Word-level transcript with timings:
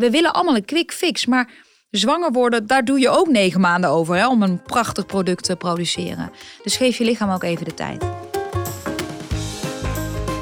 we 0.00 0.10
willen 0.10 0.32
allemaal 0.32 0.56
een 0.56 0.64
quick 0.64 0.92
fix, 0.92 1.26
maar 1.26 1.50
zwanger 1.90 2.32
worden, 2.32 2.66
daar 2.66 2.84
doe 2.84 2.98
je 2.98 3.08
ook 3.08 3.28
negen 3.28 3.60
maanden 3.60 3.90
over 3.90 4.16
hè, 4.16 4.28
om 4.28 4.42
een 4.42 4.62
prachtig 4.62 5.06
product 5.06 5.44
te 5.44 5.56
produceren. 5.56 6.30
Dus 6.62 6.76
geef 6.76 6.98
je 6.98 7.04
lichaam 7.04 7.30
ook 7.30 7.42
even 7.42 7.64
de 7.64 7.74
tijd. 7.74 8.04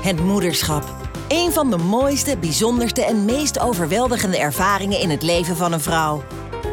Het 0.02 0.20
moederschap. 0.20 0.96
Een 1.28 1.52
van 1.52 1.70
de 1.70 1.76
mooiste, 1.76 2.38
bijzonderste 2.38 3.04
en 3.04 3.24
meest 3.24 3.58
overweldigende 3.58 4.38
ervaringen 4.38 5.00
in 5.00 5.10
het 5.10 5.22
leven 5.22 5.56
van 5.56 5.72
een 5.72 5.80
vrouw. 5.80 6.24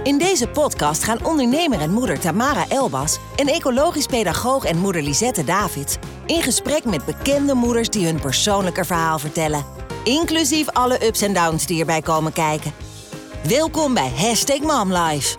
In 0.04 0.18
deze 0.18 0.48
podcast 0.48 1.04
gaan 1.04 1.26
ondernemer 1.26 1.80
en 1.80 1.92
moeder 1.92 2.20
Tamara 2.20 2.66
Elbas 2.70 3.20
en 3.36 3.48
ecologisch 3.48 4.06
pedagoog 4.06 4.66
en 4.66 4.78
moeder 4.78 5.02
Lisette 5.02 5.44
Davids 5.44 5.98
in 6.26 6.42
gesprek 6.42 6.86
met 6.86 7.06
bekende 7.06 7.54
moeders 7.54 7.90
die 7.90 8.06
hun 8.06 8.20
persoonlijke 8.20 8.86
verhaal 8.86 9.20
vertellen. 9.20 9.85
Inclusief 10.06 10.70
alle 10.70 11.06
ups 11.06 11.22
en 11.22 11.34
downs 11.34 11.66
die 11.66 11.80
erbij 11.80 12.02
komen 12.02 12.34
kijken. 12.34 12.72
Welkom 13.48 13.94
bij 13.94 14.12
Hashtag 14.16 14.60
MomLife. 14.60 15.38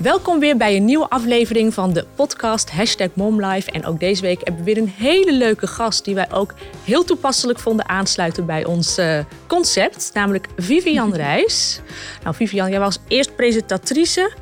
Welkom 0.00 0.38
weer 0.38 0.56
bij 0.56 0.76
een 0.76 0.84
nieuwe 0.84 1.08
aflevering 1.08 1.74
van 1.74 1.92
de 1.92 2.06
podcast 2.14 2.70
Hashtag 2.70 3.08
MomLife. 3.14 3.70
En 3.70 3.86
ook 3.86 4.00
deze 4.00 4.22
week 4.22 4.40
hebben 4.44 4.64
we 4.64 4.74
weer 4.74 4.82
een 4.82 4.92
hele 4.96 5.32
leuke 5.32 5.66
gast 5.66 6.04
die 6.04 6.14
wij 6.14 6.32
ook 6.32 6.54
heel 6.84 7.04
toepasselijk 7.04 7.58
vonden 7.58 7.88
aansluiten 7.88 8.46
bij 8.46 8.64
ons 8.64 8.98
eh, 8.98 9.18
concept. 9.46 10.10
Namelijk 10.14 10.46
Vivian 10.56 11.14
Reis. 11.24 11.80
Nou 12.22 12.34
Vivian, 12.34 12.70
jij 12.70 12.80
was 12.80 12.98
eerst 13.08 13.36
presentatrice, 13.36 14.32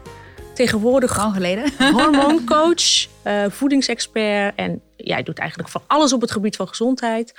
tegenwoordig 0.55 1.17
Lang 1.17 1.35
geleden. 1.35 1.73
hormooncoach, 1.99 3.07
uh, 3.25 3.45
voedingsexpert. 3.49 4.55
En 4.57 4.83
jij 4.97 5.23
doet 5.23 5.39
eigenlijk 5.39 5.71
van 5.71 5.83
alles 5.87 6.13
op 6.13 6.21
het 6.21 6.31
gebied 6.31 6.57
van 6.57 6.69
gezondheid 6.69 7.35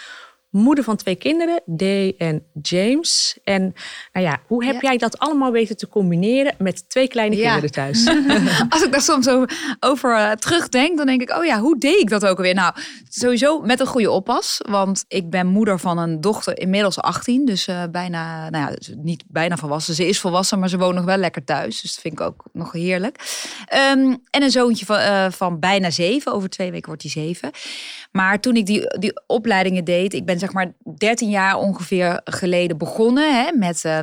moeder 0.50 0.84
van 0.84 0.96
twee 0.96 1.16
kinderen, 1.16 1.62
Day 1.66 2.16
en 2.18 2.44
James. 2.62 3.40
En 3.44 3.74
nou 4.14 4.26
ja, 4.26 4.40
hoe 4.48 4.66
heb 4.66 4.82
jij 4.82 4.98
dat 4.98 5.20
allemaal 5.20 5.52
weten 5.52 5.78
te 5.78 5.88
combineren 5.88 6.55
met 6.58 6.90
twee 6.90 7.08
kleine 7.08 7.36
kinderen 7.36 7.72
thuis? 7.72 8.08
Als 8.70 8.84
ik 8.84 8.91
daar 8.91 9.02
soms 9.02 9.30
over, 9.30 9.76
over 9.80 10.12
uh, 10.12 10.32
terugdenk, 10.32 10.98
dan 10.98 11.05
denk 11.05 11.21
ik, 11.21 11.38
oh 11.38 11.46
ja, 11.46 11.60
hoe 11.60 11.77
deed 11.77 11.99
ik 11.99 12.10
dat 12.10 12.26
ook 12.26 12.38
alweer? 12.38 12.54
Nou, 12.54 12.74
sowieso 13.10 13.60
met 13.60 13.80
een 13.80 13.88
goede 13.88 14.12
oppas, 14.12 14.62
want 14.70 15.05
ik 15.08 15.30
ben 15.30 15.48
moeder 15.48 15.80
van 15.80 15.98
een 15.98 16.21
dochter 16.21 16.60
inmiddels 16.60 16.99
18, 16.99 17.46
dus 17.46 17.68
uh, 17.68 17.84
bijna, 17.91 18.49
nou 18.49 18.71
ja, 18.71 18.96
niet 18.96 19.24
bijna 19.27 19.58
volwassen. 19.58 19.93
Ze 19.93 20.08
is 20.08 20.20
volwassen, 20.20 20.60
maar 20.60 20.70
ze 20.70 20.77
woont 20.77 20.96
nog 20.96 21.05
wel 21.05 21.18
lekker 21.18 21.43
thuis, 21.43 21.82
dus 21.82 21.93
dat 21.93 22.02
vind 22.02 22.20
ik 22.20 22.26
ook 22.26 22.46
nog 22.54 22.71
heerlijk. 22.71 23.46
Um, 23.93 24.24
en 24.30 24.43
een 24.43 24.52
zoontje 24.52 24.86
van, 24.86 24.99
uh, 24.99 25.26
van 25.32 25.60
bijna 25.60 25.90
zeven, 25.90 26.34
over 26.34 26.49
twee 26.49 26.71
weken 26.71 26.88
wordt 26.88 27.02
hij 27.02 27.12
zeven. 27.12 27.52
Maar 28.12 28.40
toen 28.40 28.55
ik 28.55 28.66
die, 28.66 28.98
die 28.99 29.21
opleidingen 29.27 29.84
deed, 29.84 30.14
ik 30.14 30.26
ben 30.26 30.40
zeg 30.51 30.55
maar 30.55 30.73
13 30.98 31.29
jaar 31.29 31.57
ongeveer 31.57 32.21
geleden 32.23 32.77
begonnen 32.77 33.43
hè, 33.43 33.51
met. 33.51 33.84
Uh, 33.84 33.99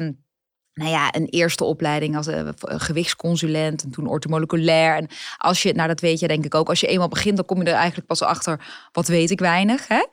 nou 0.74 0.90
ja, 0.90 1.14
een 1.14 1.26
eerste 1.26 1.64
opleiding 1.64 2.16
als 2.16 2.28
uh, 2.28 2.48
gewichtsconsulent 2.60 3.82
en 3.82 3.90
toen 3.90 4.06
ortomoleculair. 4.06 4.96
En 4.96 5.08
als 5.36 5.62
je, 5.62 5.72
nou 5.72 5.88
dat 5.88 6.00
weet 6.00 6.20
je 6.20 6.28
denk 6.28 6.44
ik 6.44 6.54
ook, 6.54 6.68
als 6.68 6.80
je 6.80 6.86
eenmaal 6.86 7.08
begint, 7.08 7.36
dan 7.36 7.44
kom 7.44 7.58
je 7.62 7.68
er 7.68 7.74
eigenlijk 7.74 8.06
pas 8.06 8.22
achter, 8.22 8.60
wat 8.92 9.08
weet 9.08 9.30
ik 9.30 9.40
weinig. 9.40 9.88
Hè? 9.88 10.06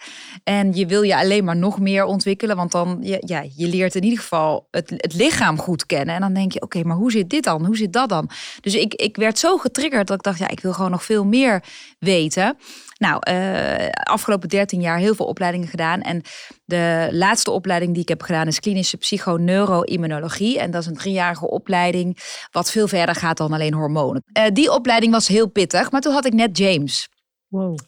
En 0.44 0.74
je 0.74 0.86
wil 0.86 1.02
je 1.02 1.18
alleen 1.18 1.44
maar 1.44 1.56
nog 1.56 1.80
meer 1.80 2.04
ontwikkelen, 2.04 2.56
want 2.56 2.72
dan, 2.72 2.98
ja, 3.02 3.44
je 3.56 3.68
leert 3.68 3.96
in 3.96 4.04
ieder 4.04 4.20
geval 4.20 4.68
het, 4.72 4.90
het 4.90 5.14
lichaam 5.14 5.60
goed 5.60 5.86
kennen. 5.86 6.16
En 6.16 6.22
dan 6.22 6.34
denk 6.34 6.52
je, 6.52 6.62
oké, 6.62 6.84
maar 6.84 6.98
hoe 6.98 7.12
zit 7.12 7.30
dit 7.30 7.44
dan? 7.44 7.66
Hoe 7.66 7.78
zit 7.78 7.94
dat 7.94 8.10
dan? 8.10 8.30
Dus 8.60 8.76
ik, 8.76 8.94
ik 8.94 9.16
werd 9.16 9.40
zo 9.40 9.58
getriggerd 9.58 10.08
dat 10.08 10.18
ik 10.18 10.24
dacht, 10.24 10.40
ja, 10.40 10.48
ik 10.48 10.60
wil 10.60 10.74
gewoon 10.74 10.92
nog 10.92 11.04
veel 11.04 11.26
meer 11.26 11.64
weten. 12.00 12.58
Nou, 13.02 13.22
uh, 13.32 13.90
afgelopen 13.90 14.50
13 14.50 14.82
jaar 14.82 14.98
heel 14.98 15.16
veel 15.16 15.26
opleidingen 15.26 15.68
gedaan. 15.68 16.02
En 16.02 16.22
de 16.66 17.08
laatste 17.12 17.52
opleiding 17.52 17.94
die 17.94 18.02
ik 18.02 18.08
heb 18.08 18.22
gedaan 18.22 18.48
is 18.48 18.60
klinische 18.60 18.98
psychoneuroimmunologie. 18.98 20.60
En 20.60 20.72
dat 20.72 20.82
is 20.82 20.88
een 20.88 20.96
driejarige 20.96 21.50
opleiding, 21.50 22.18
wat 22.52 22.72
veel 22.72 22.88
verder 22.88 23.16
gaat 23.16 23.38
dan 23.38 23.54
alleen 23.54 23.74
hormonen. 23.74 24.24
Uh, 24.38 24.44
die 24.54 24.72
opleiding 24.72 25.12
was 25.12 25.28
heel 25.28 25.50
pittig, 25.50 25.92
maar 25.92 26.02
toen 26.02 26.14
had 26.14 26.26
ik 26.26 26.34
net 26.34 26.58
James. 26.58 27.10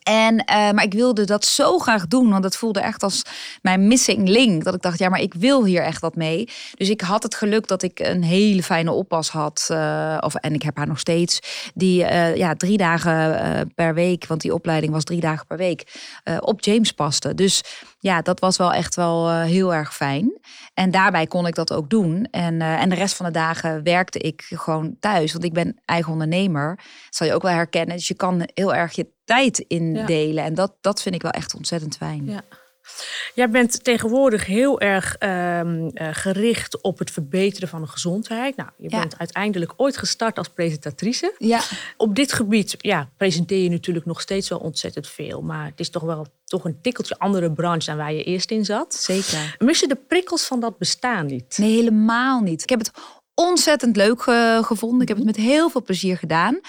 En, 0.04 0.34
uh, 0.34 0.72
maar 0.72 0.84
ik 0.84 0.94
wilde 0.94 1.26
dat 1.26 1.46
zo 1.46 1.78
graag 1.78 2.08
doen, 2.08 2.30
want 2.30 2.44
het 2.44 2.58
voelde 2.58 2.80
echt 2.80 3.04
als 3.04 3.22
mijn 3.62 3.88
missing 3.88 4.28
link. 4.28 4.64
Dat 4.64 4.74
ik 4.76 4.82
dacht, 4.82 5.00
ja, 5.00 5.10
maar 5.10 5.22
ik 5.22 5.34
wil 5.34 5.66
hier 5.66 5.82
echt 5.82 6.02
wat 6.02 6.16
mee. 6.16 6.50
Dus 6.76 6.90
ik 6.90 7.02
had 7.02 7.24
het 7.24 7.36
geluk 7.36 7.68
dat 7.68 7.84
ik 7.84 8.00
een 8.00 8.24
hele 8.24 8.64
fijne 8.64 8.92
oppas 8.92 9.30
had. 9.30 9.68
Uh, 9.72 10.18
of, 10.20 10.36
en 10.36 10.54
ik 10.54 10.64
heb 10.64 10.78
haar 10.78 10.88
nog 10.88 11.00
steeds. 11.00 11.40
Die 11.74 12.02
uh, 12.02 12.36
ja, 12.36 12.56
drie 12.56 12.78
dagen 12.78 13.72
per 13.76 13.94
week, 13.94 14.28
want 14.28 14.42
die 14.42 14.54
opleiding 14.54 14.94
was 14.94 15.04
drie 15.04 15.22
dagen 15.22 15.48
per 15.48 15.58
week, 15.58 16.12
op 16.40 16.62
James 16.62 16.92
paste. 16.92 17.36
Dus 17.36 17.62
ja, 18.04 18.22
dat 18.22 18.40
was 18.40 18.58
wel 18.58 18.74
echt 18.74 18.96
wel 18.96 19.32
heel 19.32 19.74
erg 19.74 19.96
fijn. 19.96 20.40
En 20.74 20.92
daarbij 20.92 21.28
kon 21.28 21.48
ik 21.48 21.56
dat 21.56 21.74
ook 21.74 21.90
doen. 21.90 22.28
En, 22.32 22.62
en 22.62 22.90
de 22.90 22.96
rest 22.96 23.16
van 23.16 23.26
de 23.26 23.32
dagen 23.32 23.84
werkte 23.84 24.20
ik 24.20 24.42
gewoon 24.50 24.96
thuis. 25.00 25.32
Want 25.32 25.44
ik 25.44 25.54
ben 25.54 25.82
eigen 25.86 26.12
ondernemer. 26.12 26.76
Dat 26.76 27.16
zal 27.16 27.28
je 27.28 27.34
ook 27.34 27.42
wel 27.42 27.52
herkennen. 27.52 27.96
Dus 27.96 28.08
je 28.08 28.14
kan 28.14 28.50
heel 28.54 28.76
erg 28.76 28.94
je 28.94 29.08
tijd 29.24 29.60
indelen. 29.60 30.34
Ja. 30.34 30.44
En 30.44 30.54
dat, 30.54 30.76
dat 30.82 31.02
vind 31.02 31.16
ik 31.16 31.22
wel 31.22 31.32
echt 31.32 31.56
ontzettend 31.56 31.98
fijn. 31.98 32.26
Ja. 32.26 32.42
Jij 33.34 33.50
bent 33.50 33.84
tegenwoordig 33.84 34.46
heel 34.46 34.80
erg 34.80 35.16
um, 35.20 35.92
uh, 35.94 36.08
gericht 36.12 36.82
op 36.82 37.00
het 37.00 37.12
verbeteren 37.12 37.68
van 37.68 37.82
de 37.82 37.88
gezondheid. 37.88 38.56
Nou, 38.56 38.70
je 38.78 38.90
ja. 38.90 39.00
bent 39.00 39.18
uiteindelijk 39.18 39.74
ooit 39.76 39.98
gestart 39.98 40.38
als 40.38 40.48
presentatrice. 40.50 41.36
Ja. 41.38 41.62
Op 41.98 42.16
dit 42.16 42.34
gebied 42.34 42.76
ja, 42.78 43.10
presenteer 43.18 43.64
je 43.64 43.70
natuurlijk 43.70 44.06
nog 44.06 44.22
steeds 44.22 44.50
wel 44.50 44.60
ontzettend 44.60 45.08
veel. 45.08 45.42
Maar 45.42 45.66
het 45.66 45.80
is 45.80 45.90
toch 45.90 46.04
wel 46.04 46.28
toch 46.46 46.66
een 46.66 46.82
tikkeltje 46.82 47.18
andere 47.18 47.52
branche 47.52 47.86
dan 47.86 47.98
waar 47.98 48.14
je 48.14 48.24
eerst 48.24 48.52
in 48.52 48.66
zat. 48.66 48.94
Zeker. 48.94 49.56
Mis 49.60 49.80
je 49.80 49.88
de 49.88 50.00
prikkels 50.08 50.44
van 50.44 50.60
dat 50.60 50.78
bestaan 50.78 51.26
niet? 51.26 51.58
Nee, 51.58 51.76
helemaal 51.76 52.40
niet. 52.40 52.62
Ik 52.62 52.70
heb 52.70 52.80
het 52.80 52.92
ontzettend 53.34 53.96
leuk 53.96 54.26
uh, 54.26 54.64
gevonden. 54.64 55.02
Ik 55.02 55.08
heb 55.08 55.18
het 55.18 55.26
met 55.26 55.36
heel 55.36 55.70
veel 55.70 55.84
plezier 55.84 56.18
gedaan. 56.18 56.60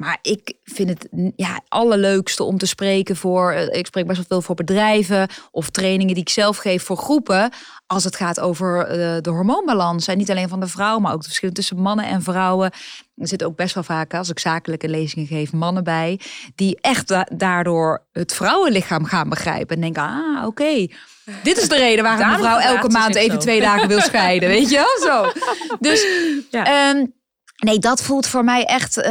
Maar 0.00 0.18
ik 0.22 0.52
vind 0.64 0.88
het 0.88 1.08
ja, 1.36 1.60
allerleukste 1.68 2.42
om 2.42 2.58
te 2.58 2.66
spreken 2.66 3.16
voor. 3.16 3.52
Ik 3.52 3.86
spreek 3.86 4.06
best 4.06 4.16
wel 4.16 4.26
veel 4.28 4.42
voor 4.42 4.54
bedrijven 4.54 5.28
of 5.50 5.70
trainingen 5.70 6.14
die 6.14 6.22
ik 6.22 6.28
zelf 6.28 6.56
geef 6.56 6.82
voor 6.82 6.96
groepen. 6.96 7.52
Als 7.86 8.04
het 8.04 8.16
gaat 8.16 8.40
over 8.40 8.80
uh, 8.80 9.16
de 9.20 9.30
hormoonbalans. 9.30 10.06
En 10.06 10.18
niet 10.18 10.30
alleen 10.30 10.48
van 10.48 10.60
de 10.60 10.66
vrouw, 10.66 10.98
maar 10.98 11.12
ook 11.12 11.20
de 11.20 11.26
verschillen 11.26 11.54
tussen 11.54 11.80
mannen 11.80 12.04
en 12.06 12.22
vrouwen. 12.22 12.70
Er 13.16 13.28
zitten 13.28 13.46
ook 13.46 13.56
best 13.56 13.74
wel 13.74 13.82
vaak, 13.82 14.14
als 14.14 14.28
ik 14.28 14.38
zakelijke 14.38 14.88
lezingen 14.88 15.26
geef, 15.26 15.52
mannen 15.52 15.84
bij. 15.84 16.20
Die 16.54 16.78
echt 16.80 17.08
da 17.08 17.26
daardoor 17.32 18.06
het 18.12 18.34
vrouwenlichaam 18.34 19.04
gaan 19.04 19.28
begrijpen. 19.28 19.74
En 19.74 19.82
denken: 19.82 20.02
ah, 20.02 20.36
oké. 20.36 20.46
Okay. 20.46 20.90
Dit 21.42 21.58
is 21.58 21.68
de 21.68 21.76
reden 21.76 22.04
waarom 22.04 22.30
een 22.30 22.38
vrouw 22.38 22.58
elke 22.58 22.88
maand 22.88 23.14
even 23.14 23.34
zo. 23.34 23.40
twee 23.40 23.60
dagen 23.60 23.88
wil 23.88 24.00
scheiden. 24.00 24.48
weet 24.48 24.70
je 24.70 24.76
wel? 24.76 25.08
Zo. 25.10 25.32
Dus. 25.90 26.06
Ja. 26.50 26.90
Um, 26.90 27.18
Nee, 27.60 27.78
dat 27.78 28.02
voelt 28.02 28.26
voor 28.26 28.44
mij 28.44 28.64
echt, 28.64 28.96
uh, 28.96 29.04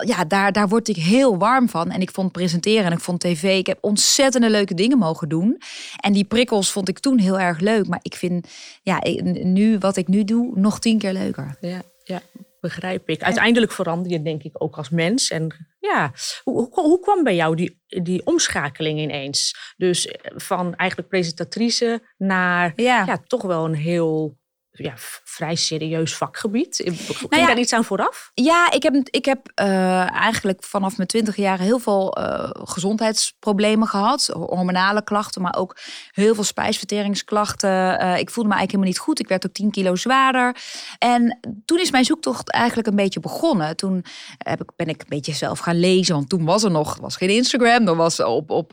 ja, 0.00 0.24
daar, 0.28 0.52
daar 0.52 0.68
word 0.68 0.88
ik 0.88 0.96
heel 0.96 1.38
warm 1.38 1.68
van. 1.68 1.90
En 1.90 2.00
ik 2.00 2.10
vond 2.10 2.32
presenteren 2.32 2.84
en 2.84 2.92
ik 2.92 3.00
vond 3.00 3.20
tv, 3.20 3.58
ik 3.58 3.66
heb 3.66 3.78
ontzettende 3.80 4.50
leuke 4.50 4.74
dingen 4.74 4.98
mogen 4.98 5.28
doen. 5.28 5.60
En 6.00 6.12
die 6.12 6.24
prikkels 6.24 6.70
vond 6.70 6.88
ik 6.88 6.98
toen 6.98 7.18
heel 7.18 7.40
erg 7.40 7.60
leuk. 7.60 7.86
Maar 7.86 8.00
ik 8.02 8.14
vind, 8.14 8.48
ja, 8.82 9.02
nu 9.42 9.78
wat 9.78 9.96
ik 9.96 10.08
nu 10.08 10.24
doe, 10.24 10.52
nog 10.54 10.78
tien 10.78 10.98
keer 10.98 11.12
leuker. 11.12 11.56
Ja, 11.60 11.82
ja 12.04 12.22
begrijp 12.64 13.08
ik. 13.08 13.22
Uiteindelijk 13.22 13.72
verander 13.72 14.12
je 14.12 14.22
denk 14.22 14.42
ik 14.42 14.62
ook 14.62 14.76
als 14.76 14.90
mens. 14.90 15.30
En 15.30 15.68
ja, 15.78 16.12
hoe, 16.42 16.54
hoe, 16.54 16.84
hoe 16.84 17.00
kwam 17.00 17.22
bij 17.22 17.34
jou 17.34 17.56
die, 17.56 17.82
die 17.86 18.26
omschakeling 18.26 19.00
ineens? 19.00 19.54
Dus 19.76 20.14
van 20.22 20.74
eigenlijk 20.74 21.10
presentatrice 21.10 22.02
naar 22.16 22.72
ja. 22.76 23.04
ja 23.06 23.18
toch 23.26 23.42
wel 23.42 23.64
een 23.64 23.74
heel 23.74 24.38
ja, 24.76 24.92
vrij 25.24 25.54
serieus 25.54 26.16
vakgebied. 26.16 26.76
Ging 26.84 27.30
nou 27.30 27.42
ja, 27.42 27.46
daar 27.46 27.58
iets 27.58 27.72
aan 27.72 27.84
vooraf? 27.84 28.30
Ja, 28.34 28.70
ik 28.70 28.82
heb, 28.82 28.94
ik 29.10 29.24
heb 29.24 29.50
uh, 29.60 30.14
eigenlijk 30.20 30.64
vanaf 30.64 30.96
mijn 30.96 31.08
twintig 31.08 31.36
jaar 31.36 31.58
heel 31.58 31.78
veel 31.78 32.18
uh, 32.18 32.50
gezondheidsproblemen 32.52 33.88
gehad. 33.88 34.30
Hormonale 34.32 35.04
klachten, 35.04 35.42
maar 35.42 35.56
ook 35.56 35.76
heel 36.12 36.34
veel 36.34 36.44
spijsverteringsklachten. 36.44 37.70
Uh, 37.70 38.18
ik 38.18 38.30
voelde 38.30 38.48
me 38.48 38.56
eigenlijk 38.56 38.70
helemaal 38.70 38.88
niet 38.88 38.98
goed. 38.98 39.20
Ik 39.20 39.28
werd 39.28 39.46
ook 39.46 39.52
10 39.52 39.70
kilo 39.70 39.96
zwaarder. 39.96 40.56
En 40.98 41.38
toen 41.64 41.80
is 41.80 41.90
mijn 41.90 42.04
zoektocht 42.04 42.50
eigenlijk 42.50 42.88
een 42.88 42.96
beetje 42.96 43.20
begonnen. 43.20 43.76
Toen 43.76 44.04
heb 44.38 44.62
ik, 44.62 44.70
ben 44.76 44.88
ik 44.88 45.00
een 45.00 45.08
beetje 45.08 45.34
zelf 45.34 45.58
gaan 45.58 45.80
lezen. 45.80 46.14
Want 46.14 46.28
toen 46.28 46.44
was 46.44 46.62
er 46.62 46.70
nog 46.70 46.96
was 47.00 47.16
geen 47.16 47.28
Instagram. 47.28 47.88
Er 47.88 47.96
was 47.96 48.20
op, 48.20 48.50
op 48.50 48.72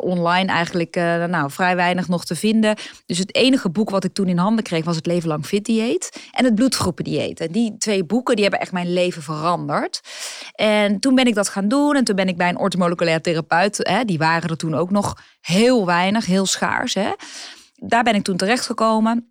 online 0.00 0.52
eigenlijk 0.52 0.94
nou, 1.28 1.50
vrij 1.50 1.76
weinig 1.76 2.08
nog 2.08 2.24
te 2.24 2.36
vinden. 2.36 2.76
Dus 3.06 3.18
het 3.18 3.34
enige 3.34 3.70
boek 3.70 3.90
wat 3.90 4.04
ik 4.04 4.12
toen 4.12 4.28
in 4.28 4.38
handen 4.38 4.64
kreeg 4.64 4.84
was 4.84 4.96
het 4.96 5.06
leven 5.06 5.19
lang 5.24 5.46
fit 5.46 5.64
dieet 5.64 6.28
en 6.30 6.44
het 6.44 6.54
bloedgroependieet. 6.54 7.40
En 7.40 7.52
die 7.52 7.76
twee 7.78 8.04
boeken 8.04 8.34
die 8.34 8.44
hebben 8.44 8.62
echt 8.62 8.72
mijn 8.72 8.92
leven 8.92 9.22
veranderd. 9.22 10.00
En 10.54 11.00
toen 11.00 11.14
ben 11.14 11.26
ik 11.26 11.34
dat 11.34 11.48
gaan 11.48 11.68
doen 11.68 11.96
en 11.96 12.04
toen 12.04 12.16
ben 12.16 12.28
ik 12.28 12.36
bij 12.36 12.48
een 12.48 12.58
ortomoleculair 12.58 13.20
therapeut, 13.20 13.78
hè, 13.82 14.04
die 14.04 14.18
waren 14.18 14.50
er 14.50 14.56
toen 14.56 14.74
ook 14.74 14.90
nog 14.90 15.22
heel 15.40 15.86
weinig, 15.86 16.26
heel 16.26 16.46
schaars. 16.46 16.94
Hè. 16.94 17.12
Daar 17.74 18.02
ben 18.02 18.14
ik 18.14 18.22
toen 18.22 18.36
terechtgekomen 18.36 19.29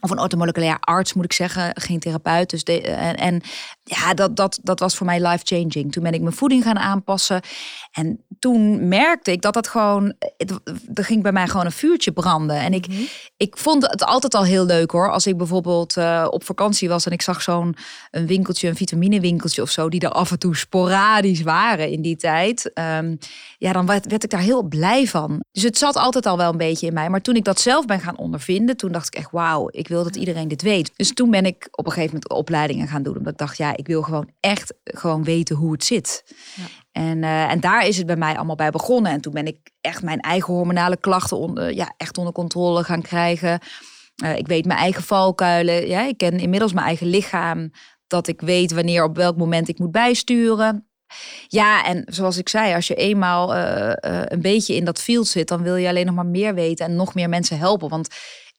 Of 0.00 0.10
een 0.10 0.20
ortomoleculair 0.20 0.76
arts 0.80 1.12
moet 1.12 1.24
ik 1.24 1.32
zeggen, 1.32 1.70
geen 1.74 1.98
therapeut. 1.98 2.50
Dus 2.50 2.64
de, 2.64 2.80
en, 2.80 3.16
en 3.16 3.40
ja, 3.82 4.14
dat, 4.14 4.36
dat, 4.36 4.58
dat 4.62 4.80
was 4.80 4.96
voor 4.96 5.06
mij 5.06 5.26
life-changing. 5.26 5.92
Toen 5.92 6.02
ben 6.02 6.12
ik 6.12 6.20
mijn 6.20 6.34
voeding 6.34 6.62
gaan 6.62 6.78
aanpassen. 6.78 7.40
En 7.92 8.24
toen 8.38 8.88
merkte 8.88 9.32
ik 9.32 9.42
dat 9.42 9.54
dat 9.54 9.68
gewoon, 9.68 10.14
er 10.94 11.04
ging 11.04 11.22
bij 11.22 11.32
mij 11.32 11.48
gewoon 11.48 11.64
een 11.64 11.72
vuurtje 11.72 12.12
branden. 12.12 12.56
En 12.56 12.72
ik, 12.72 12.88
mhm. 12.88 13.02
ik 13.36 13.56
vond 13.56 13.90
het 13.90 14.04
altijd 14.04 14.34
al 14.34 14.44
heel 14.44 14.64
leuk 14.64 14.90
hoor. 14.90 15.10
Als 15.10 15.26
ik 15.26 15.36
bijvoorbeeld 15.36 15.96
uh, 15.96 16.26
op 16.30 16.44
vakantie 16.44 16.88
was 16.88 17.06
en 17.06 17.12
ik 17.12 17.22
zag 17.22 17.42
zo'n 17.42 17.76
een 18.10 18.26
winkeltje, 18.26 18.68
een 18.68 18.76
vitaminewinkeltje 18.76 19.62
of 19.62 19.70
zo, 19.70 19.88
die 19.88 20.00
er 20.00 20.10
af 20.10 20.30
en 20.30 20.38
toe 20.38 20.56
sporadisch 20.56 21.42
waren 21.42 21.90
in 21.90 22.02
die 22.02 22.16
tijd. 22.16 22.70
Um, 22.74 23.18
ja, 23.58 23.72
dan 23.72 23.86
werd, 23.86 24.06
werd 24.06 24.24
ik 24.24 24.30
daar 24.30 24.40
heel 24.40 24.62
blij 24.62 25.06
van. 25.06 25.42
Dus 25.52 25.62
het 25.62 25.78
zat 25.78 25.96
altijd 25.96 26.26
al 26.26 26.36
wel 26.36 26.50
een 26.50 26.56
beetje 26.56 26.86
in 26.86 26.92
mij. 26.92 27.10
Maar 27.10 27.20
toen 27.20 27.36
ik 27.36 27.44
dat 27.44 27.60
zelf 27.60 27.86
ben 27.86 28.00
gaan 28.00 28.16
ondervinden, 28.16 28.76
toen 28.76 28.92
dacht 28.92 29.06
ik 29.06 29.14
echt, 29.14 29.30
wauw, 29.30 29.68
ik 29.70 29.87
wil 29.88 30.04
dat 30.04 30.16
iedereen 30.16 30.48
dit 30.48 30.62
weet. 30.62 30.90
Dus 30.96 31.14
toen 31.14 31.30
ben 31.30 31.44
ik 31.44 31.68
op 31.70 31.86
een 31.86 31.92
gegeven 31.92 32.14
moment 32.14 32.32
opleidingen 32.32 32.88
gaan 32.88 33.02
doen. 33.02 33.16
Omdat 33.16 33.32
ik 33.32 33.38
dacht, 33.38 33.56
ja, 33.56 33.76
ik 33.76 33.86
wil 33.86 34.02
gewoon 34.02 34.30
echt 34.40 34.74
gewoon 34.84 35.24
weten 35.24 35.56
hoe 35.56 35.72
het 35.72 35.84
zit. 35.84 36.24
Ja. 36.54 36.62
En, 36.92 37.22
uh, 37.22 37.50
en 37.50 37.60
daar 37.60 37.86
is 37.86 37.96
het 37.96 38.06
bij 38.06 38.16
mij 38.16 38.36
allemaal 38.36 38.56
bij 38.56 38.70
begonnen. 38.70 39.12
En 39.12 39.20
toen 39.20 39.32
ben 39.32 39.46
ik 39.46 39.58
echt 39.80 40.02
mijn 40.02 40.20
eigen 40.20 40.54
hormonale 40.54 40.96
klachten 40.96 41.36
onder, 41.36 41.74
ja, 41.74 41.94
echt 41.96 42.18
onder 42.18 42.32
controle 42.32 42.84
gaan 42.84 43.02
krijgen. 43.02 43.60
Uh, 44.24 44.36
ik 44.36 44.46
weet 44.46 44.64
mijn 44.64 44.78
eigen 44.78 45.02
valkuilen. 45.02 45.88
Ja, 45.88 46.02
ik 46.02 46.16
ken 46.18 46.38
inmiddels 46.38 46.72
mijn 46.72 46.86
eigen 46.86 47.06
lichaam. 47.06 47.70
Dat 48.06 48.28
ik 48.28 48.40
weet 48.40 48.72
wanneer 48.72 49.04
op 49.04 49.16
welk 49.16 49.36
moment 49.36 49.68
ik 49.68 49.78
moet 49.78 49.90
bijsturen. 49.90 50.88
Ja, 51.46 51.84
en 51.84 52.02
zoals 52.06 52.36
ik 52.36 52.48
zei, 52.48 52.74
als 52.74 52.86
je 52.86 52.94
eenmaal 52.94 53.56
uh, 53.56 53.92
een 54.24 54.42
beetje 54.42 54.74
in 54.74 54.84
dat 54.84 55.00
field 55.00 55.26
zit, 55.26 55.48
dan 55.48 55.62
wil 55.62 55.76
je 55.76 55.88
alleen 55.88 56.06
nog 56.06 56.14
maar 56.14 56.26
meer 56.26 56.54
weten 56.54 56.86
en 56.86 56.96
nog 56.96 57.14
meer 57.14 57.28
mensen 57.28 57.58
helpen. 57.58 57.88
Want 57.88 58.08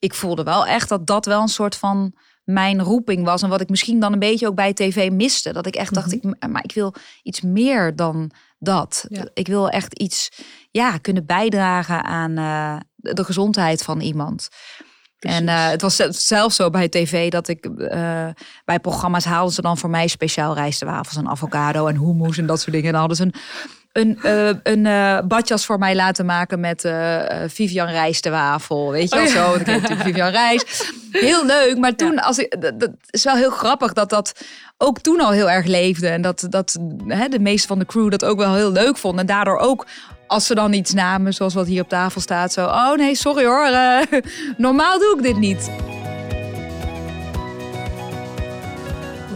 ik 0.00 0.14
voelde 0.14 0.42
wel 0.42 0.66
echt 0.66 0.88
dat 0.88 1.06
dat 1.06 1.24
wel 1.26 1.42
een 1.42 1.48
soort 1.48 1.76
van 1.76 2.14
mijn 2.44 2.82
roeping 2.82 3.24
was. 3.24 3.42
En 3.42 3.48
wat 3.48 3.60
ik 3.60 3.68
misschien 3.68 4.00
dan 4.00 4.12
een 4.12 4.18
beetje 4.18 4.46
ook 4.46 4.54
bij 4.54 4.72
tv 4.72 5.10
miste. 5.10 5.52
Dat 5.52 5.66
ik 5.66 5.74
echt 5.74 5.94
dacht, 5.94 6.06
mhm. 6.06 6.28
ik, 6.28 6.48
maar 6.48 6.64
ik 6.64 6.72
wil 6.72 6.94
iets 7.22 7.40
meer 7.40 7.96
dan 7.96 8.30
dat. 8.58 9.06
Ik 9.34 9.46
wil 9.46 9.68
echt 9.68 9.98
iets 9.98 10.28
ja, 10.70 10.98
kunnen 10.98 11.26
bijdragen 11.26 12.04
aan 12.04 12.38
uh, 12.38 12.76
de 12.96 13.24
gezondheid 13.24 13.82
van 13.82 14.00
iemand. 14.00 14.48
En 15.18 15.44
uh, 15.44 15.68
het 15.68 15.82
was 15.82 15.96
zelfs 16.08 16.56
zo 16.56 16.70
bij 16.70 16.88
tv 16.88 17.30
dat 17.30 17.48
ik 17.48 17.66
uh, 17.66 18.28
bij 18.64 18.80
programma's 18.80 19.24
haalden 19.24 19.54
ze 19.54 19.62
dan 19.62 19.78
voor 19.78 19.90
mij 19.90 20.08
speciaal 20.08 20.54
rijstwafels 20.54 21.16
en 21.16 21.28
avocado 21.28 21.86
en 21.86 21.96
hummus 21.98 22.38
en 22.38 22.46
dat 22.46 22.60
soort 22.60 22.72
dingen. 22.72 22.86
En 22.86 22.92
dan 22.92 23.00
hadden 23.00 23.16
ze 23.16 23.24
een 23.24 23.34
een, 24.00 24.18
uh, 24.22 24.50
een 24.62 24.84
uh, 24.84 25.18
badjas 25.24 25.66
voor 25.66 25.78
mij 25.78 25.94
laten 25.94 26.26
maken 26.26 26.60
met 26.60 26.84
uh, 26.84 27.22
Vivian 27.46 27.88
Rijs 27.88 28.20
de 28.20 28.30
wafel. 28.30 28.90
Weet 28.90 29.10
je 29.10 29.16
wel 29.16 29.24
oh, 29.24 29.32
zo? 29.32 29.54
Ik 29.54 29.66
heet 29.66 29.98
Vivian 30.02 30.30
Rijs. 30.30 30.92
Heel 31.10 31.46
leuk. 31.46 31.78
Maar 31.78 31.94
toen, 31.94 32.18
als 32.18 32.38
ik, 32.38 32.56
dat, 32.78 32.90
is 33.10 33.24
wel 33.24 33.34
heel 33.34 33.50
grappig 33.50 33.92
dat 33.92 34.10
dat 34.10 34.32
ook 34.78 35.00
toen 35.00 35.20
al 35.20 35.30
heel 35.30 35.50
erg 35.50 35.66
leefde. 35.66 36.08
En 36.08 36.22
dat, 36.22 36.46
dat 36.48 36.78
hè, 37.06 37.28
de 37.28 37.40
meeste 37.40 37.66
van 37.66 37.78
de 37.78 37.86
crew 37.86 38.10
dat 38.10 38.24
ook 38.24 38.38
wel 38.38 38.54
heel 38.54 38.72
leuk 38.72 38.96
vonden. 38.96 39.20
En 39.20 39.26
daardoor 39.26 39.58
ook 39.58 39.86
als 40.26 40.46
ze 40.46 40.54
dan 40.54 40.72
iets 40.72 40.92
namen, 40.92 41.34
zoals 41.34 41.54
wat 41.54 41.66
hier 41.66 41.82
op 41.82 41.88
tafel 41.88 42.20
staat, 42.20 42.52
zo. 42.52 42.64
Oh 42.64 42.94
nee, 42.94 43.14
sorry 43.14 43.44
hoor. 43.44 43.70
normaal 44.56 44.98
doe 44.98 45.14
ik 45.16 45.22
dit 45.22 45.36
niet. 45.36 45.70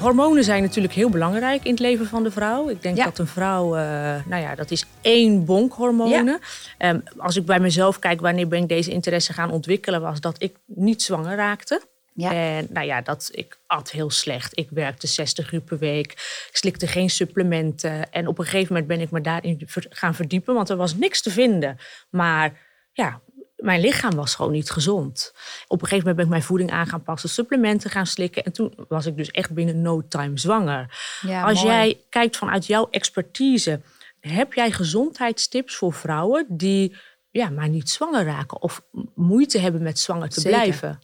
Hormonen 0.05 0.45
zijn 0.45 0.63
natuurlijk 0.63 0.95
heel 0.95 1.09
belangrijk 1.09 1.65
in 1.65 1.71
het 1.71 1.81
leven 1.81 2.07
van 2.07 2.23
de 2.23 2.31
vrouw. 2.31 2.69
Ik 2.69 2.83
denk 2.83 2.97
dat 2.97 3.19
een 3.19 3.27
vrouw, 3.27 3.77
uh, 3.77 3.81
nou 4.27 4.43
ja, 4.43 4.55
dat 4.55 4.71
is 4.71 4.85
één 5.01 5.45
bonk 5.45 5.73
hormonen. 5.73 6.39
Ehm, 6.79 7.01
als 7.17 7.37
ik 7.37 7.45
bij 7.45 7.61
mezelf 7.61 7.99
kijk, 7.99 8.21
wanneer 8.21 8.49
ben 8.49 8.63
ik 8.63 8.69
deze 8.69 8.91
interesse 8.91 9.33
gaan 9.33 9.51
ontwikkelen, 9.51 10.01
was 10.01 10.21
dat 10.21 10.43
ik 10.43 10.57
niet 10.67 11.03
zwanger 11.03 11.37
raakte. 11.37 11.81
Ja. 12.15 12.33
En 12.33 12.67
nou 12.71 12.87
ja, 12.87 13.01
dat, 13.01 13.31
ik 13.33 13.59
at 13.67 13.91
heel 13.91 14.11
slecht. 14.11 14.59
Ik 14.59 14.69
werkte 14.71 15.07
60 15.07 15.53
uur 15.53 15.61
per 15.61 15.79
week. 15.79 16.13
Ik 16.51 16.57
slikte 16.57 16.87
geen 16.87 17.11
supplementen. 17.11 18.13
En 18.13 18.27
op 18.27 18.39
een 18.39 18.45
gegeven 18.45 18.73
moment 18.73 18.87
ben 18.87 19.01
ik 19.01 19.11
me 19.11 19.21
daarin 19.21 19.61
gaan 19.89 20.15
verdiepen, 20.15 20.55
want 20.55 20.69
er 20.69 20.77
was 20.77 20.95
niks 20.95 21.23
te 21.23 21.31
vinden. 21.31 21.77
Maar 22.11 22.61
ja, 22.93 23.21
mijn 23.65 23.81
lichaam 23.81 24.15
was 24.15 24.35
gewoon 24.35 24.53
niet 24.53 24.71
gezond. 24.71 25.33
Op 25.67 25.83
een 25.83 25.89
gegeven 25.89 25.97
moment 25.97 26.17
ben 26.17 26.25
ik 26.25 26.31
mijn 26.31 26.43
voeding 26.43 26.71
aan 26.71 26.87
gaan 26.87 27.03
passen, 27.03 27.29
supplementen 27.29 27.91
gaan 27.91 28.07
slikken. 28.07 28.45
En 28.45 28.53
toen 28.53 28.75
was 28.89 29.07
ik 29.07 29.17
dus 29.17 29.31
echt 29.31 29.51
binnen 29.51 29.83
no 29.83 30.03
time 30.09 30.39
zwanger. 30.39 30.99
Als 31.45 31.63
jij 31.63 32.01
kijkt 32.09 32.37
vanuit 32.37 32.67
jouw 32.67 32.89
expertise, 32.91 33.81
heb 34.21 34.53
jij 34.53 34.71
gezondheidstips 34.71 35.77
voor 35.77 35.93
vrouwen 35.93 36.47
die 36.49 36.97
ja, 37.31 37.51
maar 37.51 37.69
niet 37.69 37.91
zwanger 37.91 38.25
raken 38.25 38.63
of 38.63 38.83
moeite 39.15 39.59
hebben 39.59 39.83
met 39.83 39.99
zwanger 39.99 40.29
te 40.29 40.43
blijven. 40.43 41.01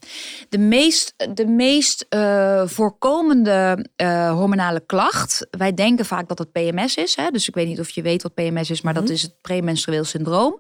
De 0.49 0.59
meest, 0.59 1.15
de 1.35 1.47
meest 1.47 2.07
uh, 2.11 2.67
voorkomende 2.67 3.87
uh, 3.97 4.33
hormonale 4.33 4.83
klacht, 4.87 5.47
wij 5.51 5.75
denken 5.75 6.05
vaak 6.05 6.29
dat 6.29 6.39
het 6.39 6.53
PMS 6.53 6.97
is. 6.97 7.17
Hè? 7.17 7.31
Dus 7.31 7.49
ik 7.49 7.55
weet 7.55 7.67
niet 7.67 7.81
of 7.81 7.91
je 7.91 8.03
weet 8.03 8.23
wat 8.23 8.35
PMS 8.35 8.71
is, 8.71 8.81
maar 8.81 8.95
dat 8.95 9.03
mhm. 9.03 9.13
is 9.13 9.23
het 9.23 9.41
premenstrueel 9.41 10.05
syndroom. 10.05 10.59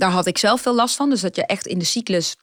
Daar 0.00 0.10
had 0.10 0.26
ik 0.26 0.38
zelf 0.38 0.60
veel 0.60 0.74
last 0.74 0.96
van. 0.96 1.10
Dus 1.10 1.20
dat 1.20 1.36
je 1.36 1.46
echt 1.46 1.66
in 1.66 1.78
de 1.78 1.84
cyclus 1.84 2.36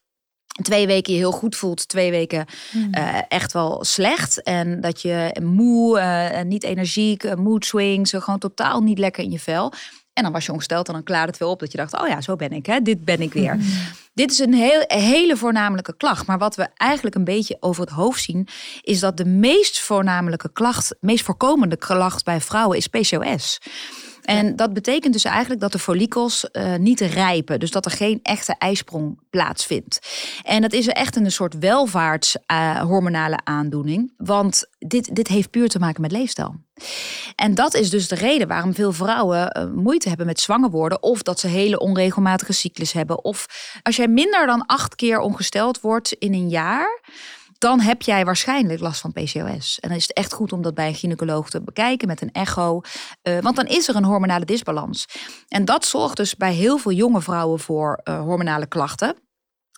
twee 0.61 0.87
weken 0.87 1.13
je 1.13 1.19
heel 1.19 1.31
goed 1.31 1.55
voelt, 1.55 1.87
twee 1.87 2.11
weken 2.11 2.45
hmm. 2.71 2.93
eh, 2.93 3.17
echt 3.27 3.53
wel 3.53 3.83
slecht. 3.83 4.43
En 4.43 4.81
dat 4.81 5.01
je 5.01 5.35
moe, 5.43 5.99
uh, 5.99 6.41
niet 6.41 6.63
energiek, 6.63 7.23
uh, 7.23 7.33
mood 7.33 7.65
swings, 7.65 8.11
gewoon 8.11 8.39
totaal 8.39 8.81
niet 8.81 8.99
lekker 8.99 9.23
in 9.23 9.31
je 9.31 9.39
vel. 9.39 9.73
En 10.13 10.23
dan 10.23 10.31
was 10.31 10.45
je 10.45 10.51
ongesteld 10.51 10.87
en 10.87 10.93
dan 10.93 11.03
klaarde 11.03 11.27
het 11.27 11.37
wel 11.37 11.49
op 11.49 11.59
dat 11.59 11.71
je 11.71 11.77
dacht, 11.77 12.01
oh 12.01 12.07
ja, 12.07 12.21
zo 12.21 12.35
ben 12.35 12.51
ik, 12.51 12.65
hè? 12.65 12.81
dit 12.81 13.05
ben 13.05 13.21
ik 13.21 13.33
weer. 13.33 13.53
Hmm. 13.53 13.63
Dit 14.13 14.31
is 14.31 14.39
een 14.39 14.53
heel, 14.53 14.83
hele 14.87 15.37
voornamelijke 15.37 15.97
klacht. 15.97 16.27
Maar 16.27 16.37
wat 16.37 16.55
we 16.55 16.67
eigenlijk 16.75 17.15
een 17.15 17.23
beetje 17.23 17.57
over 17.59 17.81
het 17.81 17.93
hoofd 17.93 18.23
zien, 18.23 18.47
is 18.81 18.99
dat 18.99 19.17
de 19.17 19.25
meest 19.25 19.79
voornamelijke 19.79 20.51
klacht, 20.53 20.95
meest 20.99 21.23
voorkomende 21.23 21.77
klacht 21.77 22.23
bij 22.23 22.41
vrouwen 22.41 22.77
is 22.77 22.87
PCOS. 22.87 23.59
En 24.27 24.55
dat 24.55 24.73
betekent 24.73 25.13
dus 25.13 25.23
eigenlijk 25.23 25.61
dat 25.61 25.71
de 25.71 25.79
follikels 25.79 26.49
uh, 26.51 26.75
niet 26.75 26.99
rijpen. 26.99 27.59
Dus 27.59 27.71
dat 27.71 27.85
er 27.85 27.91
geen 27.91 28.19
echte 28.23 28.55
ijsprong 28.57 29.19
plaatsvindt. 29.29 29.99
En 30.43 30.61
dat 30.61 30.73
is 30.73 30.87
echt 30.87 31.15
een 31.15 31.31
soort 31.31 31.57
welvaartshormonale 31.59 33.39
uh, 33.45 33.55
aandoening. 33.55 34.13
Want 34.17 34.65
dit, 34.77 35.15
dit 35.15 35.27
heeft 35.27 35.49
puur 35.49 35.69
te 35.69 35.79
maken 35.79 36.01
met 36.01 36.11
leefstijl. 36.11 36.55
En 37.35 37.55
dat 37.55 37.73
is 37.73 37.89
dus 37.89 38.07
de 38.07 38.15
reden 38.15 38.47
waarom 38.47 38.73
veel 38.73 38.93
vrouwen 38.93 39.57
uh, 39.57 39.65
moeite 39.73 40.07
hebben 40.07 40.25
met 40.25 40.39
zwanger 40.39 40.69
worden. 40.69 41.03
Of 41.03 41.21
dat 41.21 41.39
ze 41.39 41.47
hele 41.47 41.79
onregelmatige 41.79 42.53
cyclus 42.53 42.91
hebben. 42.91 43.23
Of 43.23 43.45
als 43.83 43.95
jij 43.95 44.07
minder 44.07 44.45
dan 44.45 44.65
acht 44.65 44.95
keer 44.95 45.19
ongesteld 45.19 45.81
wordt 45.81 46.11
in 46.11 46.33
een 46.33 46.49
jaar 46.49 47.01
dan 47.57 47.79
heb 47.79 48.01
jij 48.01 48.25
waarschijnlijk 48.25 48.79
last 48.79 49.01
van 49.01 49.11
PCOS. 49.11 49.79
En 49.79 49.89
dan 49.89 49.97
is 49.97 50.07
het 50.07 50.13
echt 50.13 50.33
goed 50.33 50.53
om 50.53 50.61
dat 50.61 50.73
bij 50.73 50.87
een 50.87 50.95
gynaecoloog 50.95 51.49
te 51.49 51.61
bekijken 51.61 52.07
met 52.07 52.21
een 52.21 52.31
echo. 52.31 52.81
Uh, 53.23 53.39
want 53.39 53.55
dan 53.55 53.65
is 53.65 53.87
er 53.87 53.95
een 53.95 54.03
hormonale 54.03 54.45
disbalans. 54.45 55.05
En 55.47 55.65
dat 55.65 55.85
zorgt 55.85 56.17
dus 56.17 56.35
bij 56.35 56.53
heel 56.53 56.77
veel 56.77 56.91
jonge 56.91 57.21
vrouwen 57.21 57.59
voor 57.59 58.01
uh, 58.03 58.19
hormonale 58.19 58.67
klachten. 58.67 59.15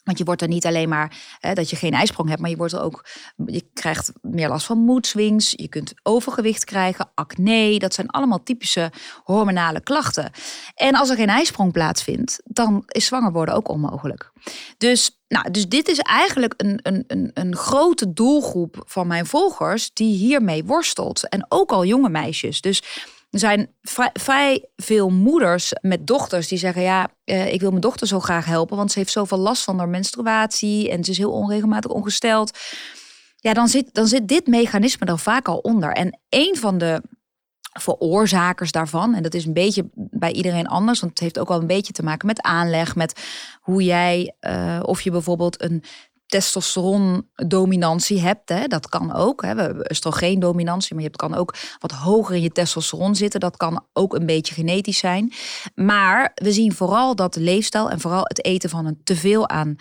Want 0.09 0.21
je 0.21 0.27
wordt 0.27 0.41
er 0.41 0.47
niet 0.47 0.65
alleen 0.65 0.89
maar 0.89 1.17
hè, 1.39 1.53
dat 1.53 1.69
je 1.69 1.75
geen 1.75 1.93
ijsprong 1.93 2.29
hebt, 2.29 2.41
maar 2.41 2.49
je 2.49 2.55
wordt 2.55 2.73
er 2.73 2.81
ook, 2.81 3.05
je 3.45 3.69
krijgt 3.73 4.11
meer 4.21 4.47
last 4.47 4.65
van 4.65 4.77
mood 4.77 5.07
swings. 5.07 5.53
Je 5.55 5.67
kunt 5.67 5.93
overgewicht 6.03 6.63
krijgen, 6.63 7.11
acne. 7.15 7.79
Dat 7.79 7.93
zijn 7.93 8.09
allemaal 8.09 8.43
typische 8.43 8.91
hormonale 9.23 9.81
klachten. 9.81 10.31
En 10.75 10.95
als 10.95 11.09
er 11.09 11.15
geen 11.15 11.27
ijsprong 11.27 11.71
plaatsvindt, 11.71 12.41
dan 12.45 12.83
is 12.87 13.05
zwanger 13.05 13.31
worden 13.31 13.55
ook 13.55 13.69
onmogelijk. 13.69 14.31
Dus, 14.77 15.19
nou, 15.27 15.51
dus 15.51 15.67
dit 15.67 15.87
is 15.87 15.99
eigenlijk 15.99 16.53
een, 16.57 16.79
een, 16.81 17.31
een 17.33 17.55
grote 17.55 18.13
doelgroep 18.13 18.83
van 18.85 19.07
mijn 19.07 19.25
volgers 19.25 19.93
die 19.93 20.15
hiermee 20.15 20.63
worstelt. 20.65 21.29
En 21.29 21.45
ook 21.49 21.71
al 21.71 21.85
jonge 21.85 22.09
meisjes. 22.09 22.61
Dus 22.61 22.83
er 23.29 23.39
zijn 23.39 23.75
vrij, 24.13 24.69
veel 24.75 25.09
moeders 25.09 25.73
met 25.81 26.07
dochters 26.07 26.47
die 26.47 26.57
zeggen: 26.57 26.81
Ja, 26.81 27.09
eh, 27.23 27.53
ik 27.53 27.59
wil 27.59 27.69
mijn 27.69 27.81
dochter 27.81 28.07
zo 28.07 28.19
graag 28.19 28.45
helpen, 28.45 28.77
want 28.77 28.91
ze 28.91 28.99
heeft 28.99 29.11
zoveel 29.11 29.37
last 29.37 29.63
van 29.63 29.77
haar 29.77 29.89
menstruatie 29.89 30.89
en 30.89 31.03
ze 31.03 31.11
is 31.11 31.17
heel 31.17 31.31
onregelmatig 31.31 31.91
ongesteld. 31.91 32.57
Ja, 33.35 33.53
dan 33.53 33.67
zit, 33.67 33.93
dan 33.93 34.07
zit 34.07 34.27
dit 34.27 34.47
mechanisme 34.47 35.05
er 35.05 35.19
vaak 35.19 35.47
al 35.47 35.57
onder. 35.57 35.91
En 35.91 36.19
een 36.29 36.55
van 36.57 36.77
de 36.77 37.01
veroorzakers 37.79 38.71
daarvan, 38.71 39.15
en 39.15 39.23
dat 39.23 39.33
is 39.33 39.45
een 39.45 39.53
beetje 39.53 39.89
bij 39.93 40.31
iedereen 40.31 40.67
anders, 40.67 40.99
want 40.99 41.11
het 41.11 41.21
heeft 41.21 41.39
ook 41.39 41.47
wel 41.47 41.59
een 41.59 41.67
beetje 41.67 41.93
te 41.93 42.03
maken 42.03 42.27
met 42.27 42.41
aanleg, 42.41 42.95
met 42.95 43.21
hoe 43.59 43.83
jij, 43.83 44.35
uh, 44.41 44.79
of 44.81 45.01
je 45.01 45.11
bijvoorbeeld 45.11 45.61
een 45.61 45.83
testosterondominantie 46.29 48.19
hebt. 48.19 48.49
Hè, 48.49 48.67
dat 48.67 48.89
kan 48.89 49.13
ook. 49.13 49.41
Hè. 49.41 49.55
We 49.55 49.61
hebben 49.61 49.91
oestrogeendominantie, 49.91 50.95
maar 50.95 51.03
je 51.03 51.09
kan 51.09 51.35
ook 51.35 51.55
wat 51.79 51.91
hoger 51.91 52.35
in 52.35 52.41
je 52.41 52.51
testosteron 52.51 53.15
zitten. 53.15 53.39
Dat 53.39 53.57
kan 53.57 53.85
ook 53.93 54.13
een 54.15 54.25
beetje 54.25 54.53
genetisch 54.53 54.97
zijn. 54.97 55.33
Maar 55.75 56.31
we 56.33 56.51
zien 56.51 56.73
vooral 56.73 57.15
dat 57.15 57.33
de 57.33 57.41
leefstijl 57.41 57.89
en 57.89 57.99
vooral 57.99 58.23
het 58.23 58.45
eten 58.45 58.69
van 58.69 58.85
een 58.85 59.01
teveel 59.03 59.49
aan 59.49 59.75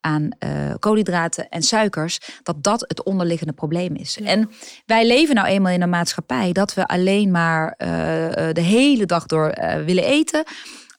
aan 0.00 0.28
uh, 0.44 0.74
koolhydraten 0.78 1.48
en 1.48 1.62
suikers, 1.62 2.18
dat 2.42 2.62
dat 2.62 2.84
het 2.88 3.02
onderliggende 3.02 3.52
probleem 3.52 3.94
is. 3.94 4.20
En 4.20 4.50
wij 4.86 5.06
leven 5.06 5.34
nou 5.34 5.46
eenmaal 5.46 5.72
in 5.72 5.82
een 5.82 5.88
maatschappij 5.88 6.52
dat 6.52 6.74
we 6.74 6.86
alleen 6.86 7.30
maar 7.30 7.74
uh, 7.78 7.88
de 8.52 8.60
hele 8.60 9.06
dag 9.06 9.26
door 9.26 9.54
uh, 9.58 9.74
willen 9.84 10.04
eten. 10.04 10.44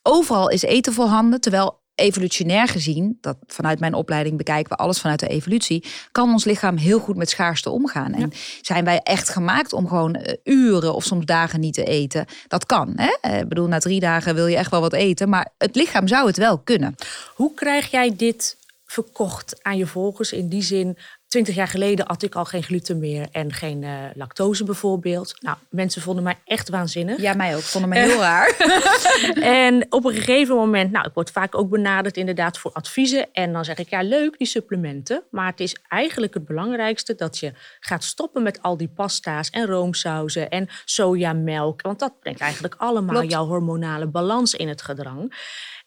Overal 0.02 0.50
is 0.50 0.62
eten 0.62 0.94
voorhanden, 0.94 1.42
terwijl 1.42 1.83
evolutionair 1.96 2.68
gezien, 2.68 3.18
dat 3.22 3.38
vanuit 3.48 3.80
mijn 3.80 3.94
opleiding 3.94 4.38
bekijken 4.38 4.70
we 4.70 4.84
alles 4.84 5.00
vanuit 5.00 5.20
de 5.20 5.28
evolutie, 5.28 5.84
kan 6.12 6.32
ons 6.32 6.46
lichaam 6.46 6.78
heel 6.78 7.00
goed 7.00 7.16
met 7.16 7.30
schaarste 7.30 7.70
omgaan. 7.70 8.14
En 8.14 8.32
zijn 8.62 8.86
wij 8.86 9.00
echt 9.00 9.30
gemaakt 9.30 9.74
om 9.74 9.88
gewoon 9.88 10.16
eh, 10.16 10.38
uren 10.44 10.96
of 10.96 11.04
soms 11.04 11.26
dagen 11.26 11.60
niet 11.60 11.74
te 11.74 11.84
eten? 11.84 12.26
Dat 12.48 12.66
kan. 12.66 12.94
Hè? 12.96 13.18
Eh, 13.22 13.40
ik 13.40 13.48
bedoel, 13.48 13.68
na 13.68 13.80
drie 13.80 14.00
dagen 14.00 14.36
wil 14.36 14.48
je 14.48 14.58
echt 14.58 14.72
wel 14.72 14.82
wat 14.82 14.94
eten, 14.94 15.30
maar 15.30 15.50
het 15.58 15.76
lichaam 15.76 16.08
zou 16.08 16.28
het 16.28 16.38
wel 16.38 16.58
kunnen. 16.60 16.96
Hoe 17.36 17.54
krijg 17.54 17.92
jij 17.92 18.16
dit 18.16 18.58
verkocht 18.86 19.64
aan 19.64 19.78
je 19.78 19.88
volgers 19.88 20.32
in 20.32 20.48
die 20.48 20.62
zin 20.62 20.98
Twintig 21.34 21.56
jaar 21.56 21.68
geleden 21.68 22.06
at 22.06 22.24
ik 22.24 22.36
al 22.36 22.46
geen 22.46 22.64
gluten 22.64 23.00
meer 23.00 23.28
en 23.32 23.54
geen 23.54 23.82
uh, 23.82 24.00
lactose 24.16 24.64
bijvoorbeeld. 24.64 25.36
Nou, 25.40 25.58
mensen 25.70 26.02
vonden 26.02 26.24
mij 26.24 26.38
echt 26.46 26.70
waanzinnig. 26.70 27.22
Ja, 27.22 27.34
mij 27.34 27.56
ook. 27.56 27.62
Vonden 27.62 27.90
mij 27.94 28.04
heel 28.04 28.20
raar. 28.20 28.56
en 29.68 29.86
op 29.90 30.06
een 30.06 30.14
gegeven 30.14 30.56
moment, 30.56 30.92
nou, 30.92 31.08
ik 31.08 31.14
word 31.14 31.32
vaak 31.32 31.56
ook 31.56 31.70
benaderd 31.70 32.18
inderdaad 32.18 32.58
voor 32.58 32.72
adviezen. 32.72 33.28
En 33.32 33.54
dan 33.54 33.66
zeg 33.66 33.78
ik, 33.78 33.90
ja, 33.90 34.04
leuk 34.04 34.38
die 34.38 34.48
supplementen. 34.48 35.24
Maar 35.32 35.48
het 35.48 35.60
is 35.60 35.78
eigenlijk 35.88 36.34
het 36.34 36.46
belangrijkste 36.46 37.16
dat 37.16 37.38
je 37.38 37.52
gaat 37.80 38.04
stoppen 38.04 38.44
met 38.44 38.62
al 38.62 38.78
die 38.78 38.92
pasta's 38.96 39.50
en 39.50 39.66
roomsauzen 39.66 40.50
en 40.50 40.68
sojamelk. 40.86 41.82
Want 41.82 42.00
dat 42.00 42.20
brengt 42.20 42.42
eigenlijk 42.42 42.76
allemaal 42.78 43.24
jouw 43.24 43.46
hormonale 43.46 44.08
balans 44.08 44.54
in 44.54 44.68
het 44.68 44.82
gedrang. 44.82 45.34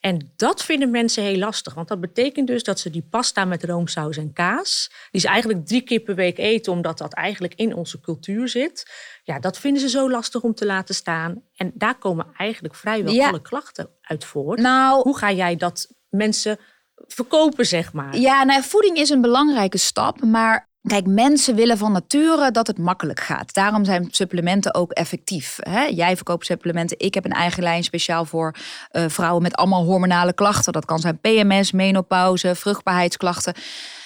En 0.00 0.33
dat 0.37 0.65
vinden 0.65 0.91
mensen 0.91 1.23
heel 1.23 1.38
lastig. 1.38 1.75
Want 1.75 1.88
dat 1.88 2.00
betekent 2.00 2.47
dus 2.47 2.62
dat 2.62 2.79
ze 2.79 2.91
die 2.91 3.07
pasta 3.11 3.45
met 3.45 3.65
roomsaus 3.65 4.17
en 4.17 4.33
kaas, 4.33 4.91
die 5.11 5.21
ze 5.21 5.29
eigenlijk 5.29 5.67
drie 5.67 5.83
keer 5.83 6.00
per 6.00 6.15
week 6.15 6.38
eten, 6.38 6.73
omdat 6.73 6.99
dat 6.99 7.12
eigenlijk 7.12 7.55
in 7.55 7.75
onze 7.75 8.00
cultuur 8.00 8.49
zit. 8.49 8.91
Ja, 9.23 9.38
dat 9.38 9.59
vinden 9.59 9.81
ze 9.81 9.88
zo 9.88 10.11
lastig 10.11 10.43
om 10.43 10.55
te 10.55 10.67
laten 10.67 10.95
staan. 10.95 11.43
En 11.57 11.73
daar 11.75 11.99
komen 11.99 12.26
eigenlijk 12.37 12.75
vrijwel 12.75 13.26
alle 13.26 13.43
klachten 13.43 13.91
uit 14.00 14.25
voort. 14.25 14.59
Nou, 14.59 15.03
Hoe 15.03 15.19
ga 15.19 15.33
jij 15.33 15.57
dat 15.57 15.95
mensen 16.09 16.59
verkopen, 16.97 17.67
zeg 17.67 17.93
maar? 17.93 18.17
Ja, 18.17 18.45
nou, 18.45 18.62
voeding 18.62 18.97
is 18.97 19.11
een 19.11 19.21
belangrijke 19.21 19.79
stap. 19.79 20.23
Maar 20.23 20.69
Kijk, 20.87 21.07
mensen 21.07 21.55
willen 21.55 21.78
van 21.78 21.93
nature 21.93 22.50
dat 22.50 22.66
het 22.66 22.78
makkelijk 22.78 23.21
gaat. 23.21 23.55
Daarom 23.55 23.85
zijn 23.85 24.09
supplementen 24.11 24.75
ook 24.75 24.93
effectief. 24.93 25.59
Hè? 25.61 25.83
Jij 25.83 26.16
verkoopt 26.16 26.47
supplementen. 26.47 26.99
Ik 26.99 27.14
heb 27.14 27.25
een 27.25 27.31
eigen 27.31 27.62
lijn 27.62 27.85
speciaal 27.85 28.25
voor 28.25 28.55
uh, 28.93 29.05
vrouwen 29.09 29.43
met 29.43 29.55
allemaal 29.55 29.85
hormonale 29.85 30.33
klachten. 30.33 30.73
Dat 30.73 30.85
kan 30.85 30.99
zijn 30.99 31.21
PMS, 31.21 31.73
menopauze, 31.73 32.55
vruchtbaarheidsklachten 32.55 33.55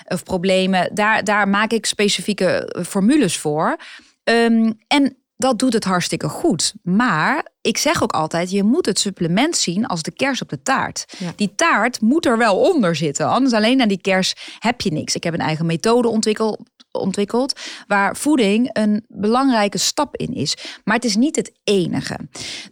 of 0.04 0.22
problemen. 0.22 0.94
Daar, 0.94 1.24
daar 1.24 1.48
maak 1.48 1.70
ik 1.70 1.86
specifieke 1.86 2.44
eh, 2.46 2.84
formules 2.84 3.38
voor. 3.38 3.76
Um, 4.24 4.78
en 4.86 5.16
dat 5.40 5.58
doet 5.58 5.72
het 5.72 5.84
hartstikke 5.84 6.28
goed. 6.28 6.74
Maar 6.82 7.46
ik 7.60 7.78
zeg 7.78 8.02
ook 8.02 8.12
altijd, 8.12 8.50
je 8.50 8.62
moet 8.62 8.86
het 8.86 8.98
supplement 8.98 9.56
zien 9.56 9.86
als 9.86 10.02
de 10.02 10.10
kers 10.10 10.42
op 10.42 10.48
de 10.48 10.62
taart. 10.62 11.04
Die 11.36 11.54
taart 11.54 12.00
moet 12.00 12.26
er 12.26 12.38
wel 12.38 12.60
onder 12.60 12.96
zitten. 12.96 13.28
Anders 13.28 13.54
alleen 13.54 13.80
aan 13.80 13.88
die 13.88 14.00
kers 14.00 14.34
heb 14.58 14.80
je 14.80 14.92
niks. 14.92 15.14
Ik 15.14 15.24
heb 15.24 15.34
een 15.34 15.40
eigen 15.40 15.66
methode 15.66 16.08
ontwikkeld, 16.08 16.60
ontwikkeld 16.90 17.60
waar 17.86 18.16
voeding 18.16 18.70
een 18.72 19.04
belangrijke 19.08 19.78
stap 19.78 20.16
in 20.16 20.34
is. 20.34 20.56
Maar 20.84 20.94
het 20.94 21.04
is 21.04 21.16
niet 21.16 21.36
het 21.36 21.52
enige. 21.64 22.18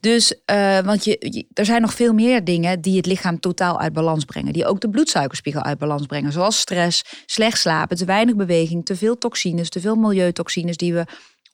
Dus, 0.00 0.34
uh, 0.50 0.78
want 0.78 1.04
je, 1.04 1.46
er 1.52 1.64
zijn 1.64 1.80
nog 1.80 1.94
veel 1.94 2.12
meer 2.12 2.44
dingen 2.44 2.80
die 2.80 2.96
het 2.96 3.06
lichaam 3.06 3.40
totaal 3.40 3.80
uit 3.80 3.92
balans 3.92 4.24
brengen. 4.24 4.52
Die 4.52 4.66
ook 4.66 4.80
de 4.80 4.90
bloedsuikerspiegel 4.90 5.62
uit 5.62 5.78
balans 5.78 6.06
brengen. 6.06 6.32
Zoals 6.32 6.58
stress, 6.58 7.04
slecht 7.26 7.58
slapen, 7.58 7.96
te 7.96 8.04
weinig 8.04 8.36
beweging, 8.36 8.84
te 8.84 8.96
veel 8.96 9.18
toxines, 9.18 9.68
te 9.68 9.80
veel 9.80 9.96
milieutoxines 9.96 10.76
die 10.76 10.94
we 10.94 11.04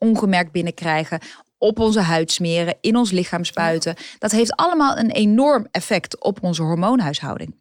ongemerkt 0.04 0.52
binnenkrijgen, 0.52 1.20
op 1.58 1.78
onze 1.78 2.00
huid 2.00 2.32
smeren, 2.32 2.76
in 2.80 2.96
ons 2.96 3.10
lichaam 3.10 3.44
spuiten. 3.44 3.94
Dat 4.18 4.30
heeft 4.30 4.56
allemaal 4.56 4.98
een 4.98 5.10
enorm 5.10 5.66
effect 5.70 6.22
op 6.22 6.42
onze 6.42 6.62
hormoonhuishouding. 6.62 7.54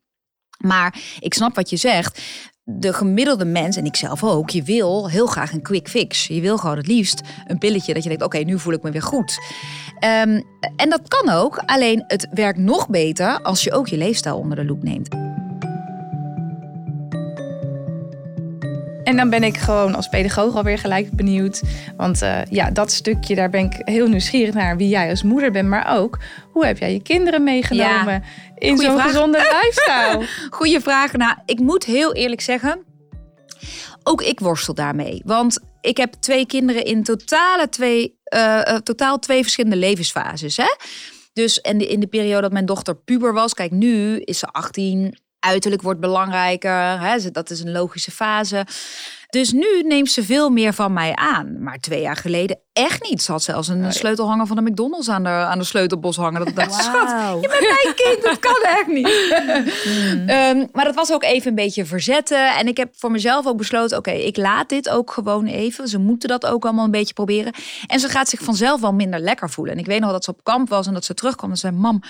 Maar 0.57 0.99
ik 1.19 1.33
snap 1.33 1.55
wat 1.55 1.69
je 1.69 1.77
zegt. 1.77 2.21
De 2.63 2.93
gemiddelde 2.93 3.45
mens, 3.45 3.77
en 3.77 3.85
ik 3.85 3.95
zelf 3.95 4.23
ook, 4.23 4.49
je 4.49 4.63
wil 4.63 5.09
heel 5.09 5.25
graag 5.25 5.53
een 5.53 5.61
quick 5.61 5.87
fix. 5.89 6.27
Je 6.27 6.41
wil 6.41 6.57
gewoon 6.57 6.77
het 6.77 6.87
liefst 6.87 7.21
een 7.47 7.57
pilletje 7.57 7.93
dat 7.93 8.03
je 8.03 8.09
denkt: 8.09 8.23
oké, 8.23 8.37
nu 8.37 8.59
voel 8.59 8.73
ik 8.73 8.83
me 8.83 8.91
weer 8.91 9.01
goed. 9.01 9.37
Ehm, 9.99 10.41
en 10.75 10.89
dat 10.89 11.07
kan 11.07 11.29
ook, 11.29 11.57
alleen 11.65 12.03
het 12.07 12.27
werkt 12.31 12.59
nog 12.59 12.89
beter 12.89 13.41
als 13.41 13.63
je 13.63 13.71
ook 13.71 13.87
je 13.87 13.97
leefstijl 13.97 14.37
onder 14.37 14.57
de 14.57 14.65
loep 14.65 14.83
neemt. 14.83 15.07
En 19.03 19.15
dan 19.15 19.29
ben 19.29 19.43
ik 19.43 19.57
gewoon 19.57 19.95
als 19.95 20.07
pedagoog 20.07 20.55
alweer 20.55 20.77
gelijk 20.77 21.11
benieuwd. 21.11 21.61
Want 21.97 22.21
uh, 22.21 22.45
ja, 22.49 22.71
dat 22.71 22.91
stukje, 22.91 23.35
daar 23.35 23.49
ben 23.49 23.65
ik 23.65 23.73
heel 23.77 24.07
nieuwsgierig 24.07 24.53
naar 24.53 24.77
wie 24.77 24.89
jij 24.89 25.09
als 25.09 25.23
moeder 25.23 25.51
bent. 25.51 25.69
Maar 25.69 25.97
ook, 25.97 26.19
hoe 26.51 26.65
heb 26.65 26.77
jij 26.77 26.93
je 26.93 27.01
kinderen 27.01 27.43
meegenomen 27.43 28.23
in 28.57 28.77
zo'n 28.77 28.99
gezonde 28.99 29.37
lifestyle? 29.61 30.27
Goeie 30.49 30.79
vraag. 30.79 31.13
Nou, 31.13 31.37
ik 31.45 31.59
moet 31.59 31.83
heel 31.85 32.13
eerlijk 32.13 32.41
zeggen, 32.41 32.85
ook 34.03 34.21
ik 34.21 34.39
worstel 34.39 34.73
daarmee. 34.73 35.21
Want 35.25 35.59
ik 35.81 35.97
heb 35.97 36.13
twee 36.13 36.45
kinderen 36.45 36.83
in 36.83 37.03
totale 37.03 37.69
twee, 37.69 38.17
uh, 38.35 38.61
totaal 38.61 39.19
twee 39.19 39.41
verschillende 39.41 39.77
levensfases. 39.77 40.57
Hè? 40.57 40.75
Dus 41.33 41.61
en 41.61 41.89
in 41.89 41.99
de 41.99 42.07
periode 42.07 42.41
dat 42.41 42.51
mijn 42.51 42.65
dochter 42.65 42.95
puber 42.95 43.33
was, 43.33 43.53
kijk, 43.53 43.71
nu 43.71 44.19
is 44.19 44.39
ze 44.39 44.47
18, 44.47 45.17
uiterlijk 45.43 45.81
wordt 45.81 45.99
belangrijker. 45.99 46.99
Hè? 46.99 47.31
Dat 47.31 47.49
is 47.49 47.59
een 47.59 47.71
logische 47.71 48.11
fase. 48.11 48.65
Dus 49.29 49.51
nu 49.51 49.83
neemt 49.85 50.11
ze 50.11 50.23
veel 50.23 50.49
meer 50.49 50.73
van 50.73 50.93
mij 50.93 51.15
aan. 51.15 51.63
Maar 51.63 51.79
twee 51.79 52.01
jaar 52.01 52.15
geleden 52.15 52.59
echt 52.73 53.09
niet. 53.09 53.21
Ze 53.21 53.31
had 53.31 53.43
zelfs 53.43 53.67
een 53.67 53.93
sleutelhanger 53.93 54.47
van 54.47 54.55
de 54.55 54.61
McDonald's 54.61 55.09
aan 55.09 55.23
de, 55.23 55.29
aan 55.29 55.57
de 55.57 55.63
sleutelbos 55.63 56.15
hangen. 56.15 56.45
Dat 56.45 56.55
dacht, 56.55 56.73
schat, 56.73 57.41
je 57.41 57.47
bent 57.47 57.83
mijn 57.83 57.95
kind, 57.95 58.23
dat 58.23 58.39
kan 58.39 58.61
echt 58.63 58.87
niet. 58.87 59.31
Hmm. 59.83 60.27
Ehm, 60.27 60.65
maar 60.71 60.85
dat 60.85 60.95
was 60.95 61.11
ook 61.11 61.23
even 61.23 61.49
een 61.49 61.55
beetje 61.55 61.85
verzetten. 61.85 62.55
En 62.55 62.67
ik 62.67 62.77
heb 62.77 62.93
voor 62.95 63.11
mezelf 63.11 63.47
ook 63.47 63.57
besloten, 63.57 63.97
oké, 63.97 64.11
ik 64.11 64.37
laat 64.37 64.69
dit 64.69 64.89
ook 64.89 65.11
gewoon 65.11 65.45
even. 65.45 65.87
Ze 65.87 65.99
moeten 65.99 66.29
dat 66.29 66.45
ook 66.45 66.63
allemaal 66.63 66.85
een 66.85 66.91
beetje 66.91 67.13
proberen. 67.13 67.53
En 67.87 67.99
ze 67.99 68.09
gaat 68.09 68.29
zich 68.29 68.41
vanzelf 68.41 68.81
wel 68.81 68.93
minder 68.93 69.19
lekker 69.19 69.49
voelen. 69.49 69.73
En 69.73 69.79
ik 69.79 69.85
weet 69.85 69.99
nog 69.99 70.11
dat 70.11 70.23
ze 70.23 70.29
op 70.29 70.43
kamp 70.43 70.69
was 70.69 70.87
en 70.87 70.93
dat 70.93 71.05
ze 71.05 71.13
terugkwam 71.13 71.49
en 71.49 71.57
zei, 71.57 71.73
mam 71.73 72.01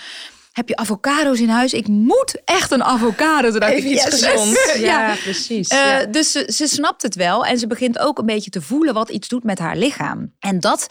heb 0.54 0.70
je 0.70 0.76
avocado's 0.76 1.40
in 1.40 1.50
huis? 1.50 1.74
Ik 1.74 1.88
moet 1.88 2.42
echt 2.46 2.72
een 2.72 2.84
avocado. 2.84 3.52
Toen 3.52 3.64
Even 3.64 3.92
iets 3.92 4.06
gezond. 4.06 4.58
Ja, 4.80 5.16
precies. 5.24 5.72
Uh, 5.72 5.98
Dus 6.12 6.32
ze, 6.32 6.50
ze 6.54 6.68
snapt 6.68 7.02
het 7.02 7.16
wel. 7.16 7.46
En 7.46 7.58
ze 7.58 7.68
begint 7.68 8.00
ook 8.00 8.18
een 8.18 8.26
beetje 8.26 8.50
te 8.50 8.62
voelen 8.62 8.94
wat 8.94 9.10
iets 9.10 9.28
doet 9.28 9.44
met 9.44 9.60
haar 9.60 9.78
lichaam. 9.78 10.34
En 10.40 10.60
dat 10.60 10.88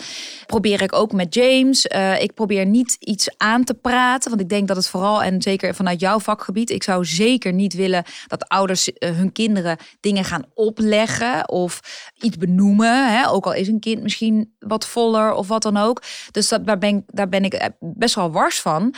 probeer 0.47 0.83
ik 0.83 0.93
ook 0.93 1.13
met 1.13 1.35
James. 1.35 1.87
Uh, 1.87 2.21
ik 2.23 2.35
probeer 2.35 2.67
niet 2.67 2.97
iets 2.99 3.35
aan 3.37 3.65
te 3.65 3.75
praten. 3.75 4.31
Want 4.31 4.43
ik 4.43 4.49
denk 4.49 4.69
dat 4.69 4.77
het 4.77 4.89
vooral, 4.89 5.23
en 5.23 5.43
zeker 5.43 5.75
vanuit 5.75 6.01
jouw 6.01 6.21
vakgebied... 6.21 6.71
ik 6.71 6.83
zou 6.83 7.05
zeker 7.05 7.53
niet 7.53 7.75
willen 7.75 8.05
dat 8.27 8.49
ouders 8.49 8.89
uh, 8.89 9.11
hun 9.11 9.33
kinderen 9.33 9.77
dingen 10.01 10.25
gaan 10.25 10.45
opleggen... 10.55 11.49
of 11.49 11.81
iets 12.21 12.37
benoemen. 12.37 13.13
Hè? 13.13 13.29
Ook 13.29 13.47
al 13.47 13.55
is 13.55 13.69
een 13.69 13.81
kind 13.81 14.03
misschien 14.03 14.55
wat 14.59 14.87
voller 14.87 15.33
of 15.33 15.49
wat 15.49 15.63
dan 15.63 15.77
ook. 15.77 16.03
Dus 16.31 16.49
dat, 16.49 16.67
daar, 16.67 16.79
ben, 16.79 17.05
daar 17.07 17.29
ben 17.29 17.45
ik 17.45 17.71
best 17.81 18.15
wel 18.15 18.31
wars 18.31 18.61
van... 18.61 18.95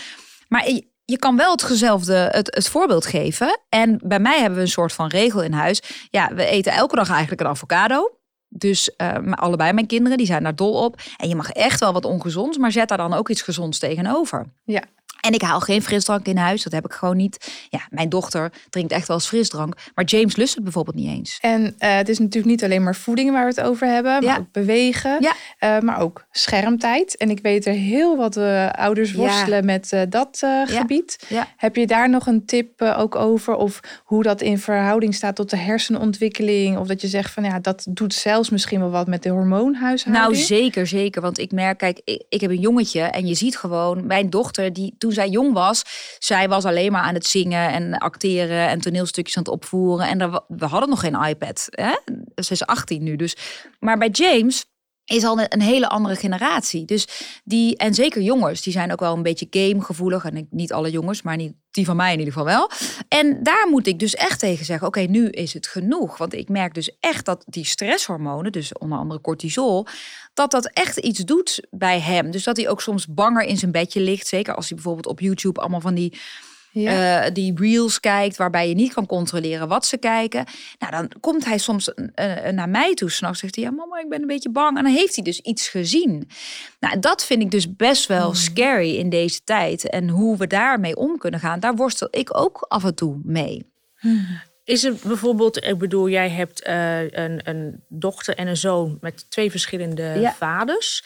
Maar 0.48 0.68
je, 1.04 1.18
kan 1.18 1.36
wel 1.36 1.50
hetzelfde 1.50 2.14
het, 2.14 2.54
het 2.54 2.68
voorbeeld 2.68 3.06
geven. 3.06 3.60
En 3.68 4.00
bij 4.04 4.20
mij 4.20 4.38
hebben 4.38 4.58
we 4.58 4.64
een 4.64 4.70
soort 4.70 4.92
van 4.92 5.06
regel 5.06 5.42
in 5.42 5.52
huis. 5.52 5.82
Ja, 6.10 6.34
we 6.34 6.44
eten 6.44 6.72
elke 6.72 6.96
dag 6.96 7.10
eigenlijk 7.10 7.40
een 7.40 7.46
avocado. 7.46 8.18
Dus 8.48 8.90
uh, 8.96 9.32
allebei 9.32 9.72
mijn 9.72 9.86
kinderen, 9.86 10.18
die 10.18 10.26
zijn 10.26 10.42
daar 10.42 10.54
dol 10.54 10.84
op. 10.84 11.00
En 11.16 11.28
je 11.28 11.36
mag 11.36 11.50
echt 11.50 11.80
wel 11.80 11.92
wat 11.92 12.04
ongezonds, 12.04 12.58
maar 12.58 12.72
zet 12.72 12.88
daar 12.88 12.98
dan 12.98 13.14
ook 13.14 13.28
iets 13.28 13.42
gezonds 13.42 13.78
tegenover. 13.78 14.46
Ja, 14.64 14.82
en 15.24 15.32
ik 15.32 15.42
haal 15.42 15.60
geen 15.60 15.82
frisdrank 15.82 16.26
in 16.26 16.36
huis. 16.36 16.62
Dat 16.62 16.72
heb 16.72 16.84
ik 16.84 16.92
gewoon 16.92 17.16
niet. 17.16 17.66
Ja, 17.70 17.80
mijn 17.90 18.08
dochter 18.08 18.52
drinkt 18.70 18.92
echt 18.92 19.08
wel 19.08 19.16
eens 19.16 19.26
frisdrank. 19.26 19.74
Maar 19.94 20.04
James 20.04 20.36
lust 20.36 20.54
het 20.54 20.62
bijvoorbeeld 20.62 20.96
niet 20.96 21.08
eens. 21.08 21.38
En 21.40 21.62
uh, 21.62 21.70
het 21.78 22.08
is 22.08 22.18
natuurlijk 22.18 22.46
niet 22.46 22.64
alleen 22.64 22.82
maar 22.82 22.94
voeding 22.94 23.30
waar 23.30 23.42
we 23.42 23.48
het 23.48 23.60
over 23.60 23.86
hebben. 23.86 24.24
Maar 24.24 24.38
ook 24.38 24.52
bewegen. 24.52 25.16
Ja. 25.20 25.32
Uh, 25.76 25.82
maar 25.82 26.00
ook 26.00 26.24
schermtijd. 26.30 27.16
En 27.16 27.30
ik 27.30 27.40
weet 27.42 27.66
er 27.66 27.72
heel 27.72 28.16
wat 28.16 28.36
uh, 28.36 28.70
ouders 28.70 29.12
worstelen 29.12 29.64
met 29.64 30.06
dat 30.08 30.42
gebied. 30.64 31.26
Heb 31.56 31.76
je 31.76 31.86
daar 31.86 32.10
nog 32.10 32.26
een 32.26 32.44
tip 32.44 32.82
ook 32.82 33.14
over? 33.14 33.54
Of 33.54 33.80
hoe 34.04 34.22
dat 34.22 34.40
in 34.40 34.58
verhouding 34.58 35.14
staat 35.14 35.36
tot 35.36 35.50
de 35.50 35.56
hersenontwikkeling? 35.56 36.78
Of 36.78 36.86
dat 36.86 37.00
je 37.00 37.08
zegt 37.08 37.32
van 37.32 37.44
ja, 37.44 37.60
dat 37.60 37.86
doet 37.88 38.14
zelfs 38.14 38.50
misschien 38.50 38.80
wel 38.80 38.90
wat 38.90 39.06
met 39.06 39.22
de 39.22 39.28
hormoonhuishouding? 39.28 40.26
Nou, 40.26 40.44
zeker, 40.44 40.86
zeker. 40.86 41.22
Want 41.22 41.38
ik 41.38 41.52
merk, 41.52 41.78
kijk, 41.78 42.00
ik, 42.04 42.24
ik 42.28 42.40
heb 42.40 42.50
een 42.50 42.60
jongetje. 42.60 43.00
En 43.00 43.26
je 43.26 43.34
ziet 43.34 43.56
gewoon, 43.56 44.06
mijn 44.06 44.30
dochter, 44.30 44.72
die 44.72 44.94
toen 44.98 45.12
zij 45.14 45.28
jong 45.28 45.52
was, 45.52 45.82
zij 46.18 46.48
was 46.48 46.64
alleen 46.64 46.92
maar 46.92 47.02
aan 47.02 47.14
het 47.14 47.26
zingen 47.26 47.70
en 47.70 47.98
acteren 47.98 48.68
en 48.68 48.80
toneelstukjes 48.80 49.36
aan 49.36 49.42
het 49.42 49.52
opvoeren. 49.52 50.08
En 50.08 50.42
we 50.48 50.66
hadden 50.66 50.88
nog 50.88 51.00
geen 51.00 51.22
iPad. 51.22 51.66
Hè? 51.70 51.92
Ze 52.34 52.52
is 52.52 52.66
18 52.66 53.02
nu. 53.02 53.16
Dus. 53.16 53.36
Maar 53.80 53.98
bij 53.98 54.08
James 54.08 54.64
is 55.04 55.24
al 55.24 55.40
een 55.48 55.62
hele 55.62 55.88
andere 55.88 56.16
generatie. 56.16 56.84
Dus 56.84 57.08
die, 57.44 57.76
en 57.76 57.94
zeker 57.94 58.22
jongens, 58.22 58.62
die 58.62 58.72
zijn 58.72 58.92
ook 58.92 59.00
wel 59.00 59.16
een 59.16 59.22
beetje 59.22 59.46
gamegevoelig. 59.50 60.24
En 60.24 60.46
niet 60.50 60.72
alle 60.72 60.90
jongens, 60.90 61.22
maar 61.22 61.36
niet 61.36 61.52
die 61.70 61.84
van 61.84 61.96
mij 61.96 62.12
in 62.12 62.18
ieder 62.18 62.32
geval 62.32 62.48
wel. 62.48 62.70
En 63.08 63.42
daar 63.42 63.66
moet 63.70 63.86
ik 63.86 63.98
dus 63.98 64.14
echt 64.14 64.38
tegen 64.38 64.64
zeggen: 64.64 64.86
oké, 64.86 65.00
nu 65.00 65.28
is 65.28 65.54
het 65.54 65.66
genoeg. 65.66 66.16
Want 66.16 66.34
ik 66.34 66.48
merk 66.48 66.74
dus 66.74 66.96
echt 67.00 67.24
dat 67.24 67.44
die 67.46 67.64
stresshormonen, 67.64 68.52
dus 68.52 68.72
onder 68.72 68.98
andere 68.98 69.20
cortisol, 69.20 69.86
dat 70.34 70.50
dat 70.50 70.66
echt 70.66 70.96
iets 70.96 71.18
doet 71.18 71.66
bij 71.70 72.00
hem. 72.00 72.30
Dus 72.30 72.44
dat 72.44 72.56
hij 72.56 72.68
ook 72.68 72.80
soms 72.80 73.06
banger 73.06 73.42
in 73.42 73.56
zijn 73.56 73.72
bedje 73.72 74.00
ligt. 74.00 74.26
Zeker 74.26 74.54
als 74.54 74.66
hij 74.66 74.74
bijvoorbeeld 74.74 75.06
op 75.06 75.20
YouTube 75.20 75.60
allemaal 75.60 75.80
van 75.80 75.94
die 75.94 76.18
ja. 76.82 77.30
die 77.30 77.52
reels 77.56 78.00
kijkt, 78.00 78.36
waarbij 78.36 78.68
je 78.68 78.74
niet 78.74 78.92
kan 78.92 79.06
controleren 79.06 79.68
wat 79.68 79.86
ze 79.86 79.96
kijken. 79.96 80.44
Nou, 80.78 80.92
dan 80.92 81.10
komt 81.20 81.44
hij 81.44 81.58
soms 81.58 81.92
naar 82.52 82.68
mij 82.68 82.94
toe. 82.94 83.10
S'nachts 83.10 83.40
zegt 83.40 83.54
hij, 83.54 83.64
ja 83.64 83.70
mama, 83.70 84.00
ik 84.00 84.08
ben 84.08 84.20
een 84.20 84.26
beetje 84.26 84.50
bang. 84.50 84.76
En 84.76 84.84
dan 84.84 84.92
heeft 84.92 85.14
hij 85.14 85.24
dus 85.24 85.40
iets 85.40 85.68
gezien. 85.68 86.28
Nou, 86.80 86.98
dat 86.98 87.24
vind 87.24 87.42
ik 87.42 87.50
dus 87.50 87.76
best 87.76 88.06
wel 88.06 88.24
hmm. 88.24 88.34
scary 88.34 88.96
in 88.96 89.08
deze 89.08 89.40
tijd. 89.44 89.88
En 89.88 90.08
hoe 90.08 90.36
we 90.36 90.46
daarmee 90.46 90.96
om 90.96 91.18
kunnen 91.18 91.40
gaan, 91.40 91.60
daar 91.60 91.74
worstel 91.74 92.08
ik 92.10 92.38
ook 92.38 92.64
af 92.68 92.84
en 92.84 92.94
toe 92.94 93.20
mee. 93.24 93.72
Hmm. 93.96 94.40
Is 94.64 94.82
het 94.82 95.02
bijvoorbeeld, 95.02 95.64
ik 95.64 95.78
bedoel, 95.78 96.08
jij 96.08 96.30
hebt 96.30 96.66
uh, 96.66 97.00
een, 97.02 97.40
een, 97.48 97.84
dochter 97.88 98.34
en 98.34 98.46
een 98.46 98.56
zoon 98.56 98.98
met 99.00 99.30
twee 99.30 99.50
verschillende 99.50 100.32
vaders. 100.36 101.02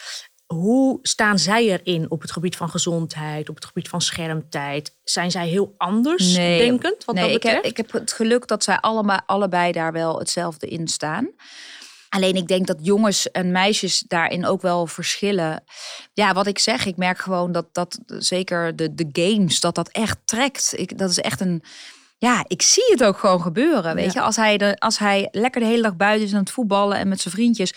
Hoe 0.55 0.99
staan 1.03 1.39
zij 1.39 1.65
erin 1.65 2.11
op 2.11 2.21
het 2.21 2.33
gebied 2.33 2.57
van 2.57 2.71
gezondheid, 2.71 3.49
op 3.49 3.55
het 3.55 3.65
gebied 3.65 3.89
van 3.89 4.01
schermtijd? 4.01 4.97
Zijn 5.05 5.31
zij 5.31 5.49
heel 5.49 5.75
anders 5.77 6.37
nee, 6.37 6.59
denkend? 6.59 7.05
Wat 7.05 7.15
nee, 7.15 7.25
dat 7.25 7.33
betreft? 7.33 7.57
Ik, 7.57 7.63
heb, 7.63 7.71
ik 7.71 7.77
heb 7.77 8.01
het 8.01 8.13
geluk 8.13 8.47
dat 8.47 8.63
zij 8.63 8.77
allemaal, 8.81 9.21
allebei 9.27 9.73
daar 9.73 9.93
wel 9.93 10.19
hetzelfde 10.19 10.69
in 10.69 10.89
staan. 10.89 11.31
Alleen 12.09 12.35
ik 12.35 12.49
denk 12.49 12.67
dat 12.67 12.79
jongens 12.81 13.31
en 13.31 13.53
meisjes 13.53 14.05
daarin 14.07 14.47
ook 14.47 14.63
wel 14.63 14.87
verschillen. 14.87 15.65
Ja, 16.13 16.33
wat 16.33 16.47
ik 16.47 16.59
zeg, 16.59 16.87
ik 16.87 16.97
merk 16.97 17.19
gewoon 17.19 17.53
dat 17.53 17.67
dat 17.73 17.99
zeker 18.07 18.77
de, 18.77 18.95
de 18.95 19.09
games, 19.13 19.61
dat 19.61 19.75
dat 19.75 19.89
echt 19.89 20.19
trekt. 20.25 20.73
Ik, 20.77 20.99
dat 20.99 21.11
is 21.11 21.19
echt 21.19 21.41
een 21.41 21.63
ja, 22.19 22.45
ik 22.47 22.63
zie 22.63 22.87
het 22.89 23.05
ook 23.05 23.19
gewoon 23.19 23.43
gebeuren. 23.43 23.95
Weet 23.95 24.13
je, 24.13 24.21
als 24.21 24.37
hij, 24.37 24.57
de, 24.57 24.77
als 24.79 24.99
hij 24.99 25.29
lekker 25.33 25.61
de 25.61 25.67
hele 25.67 25.83
dag 25.83 25.97
buiten 25.97 26.27
is 26.27 26.33
aan 26.33 26.41
het 26.41 26.51
voetballen 26.51 26.99
en 26.99 27.09
met 27.09 27.21
zijn 27.21 27.35
vriendjes. 27.35 27.75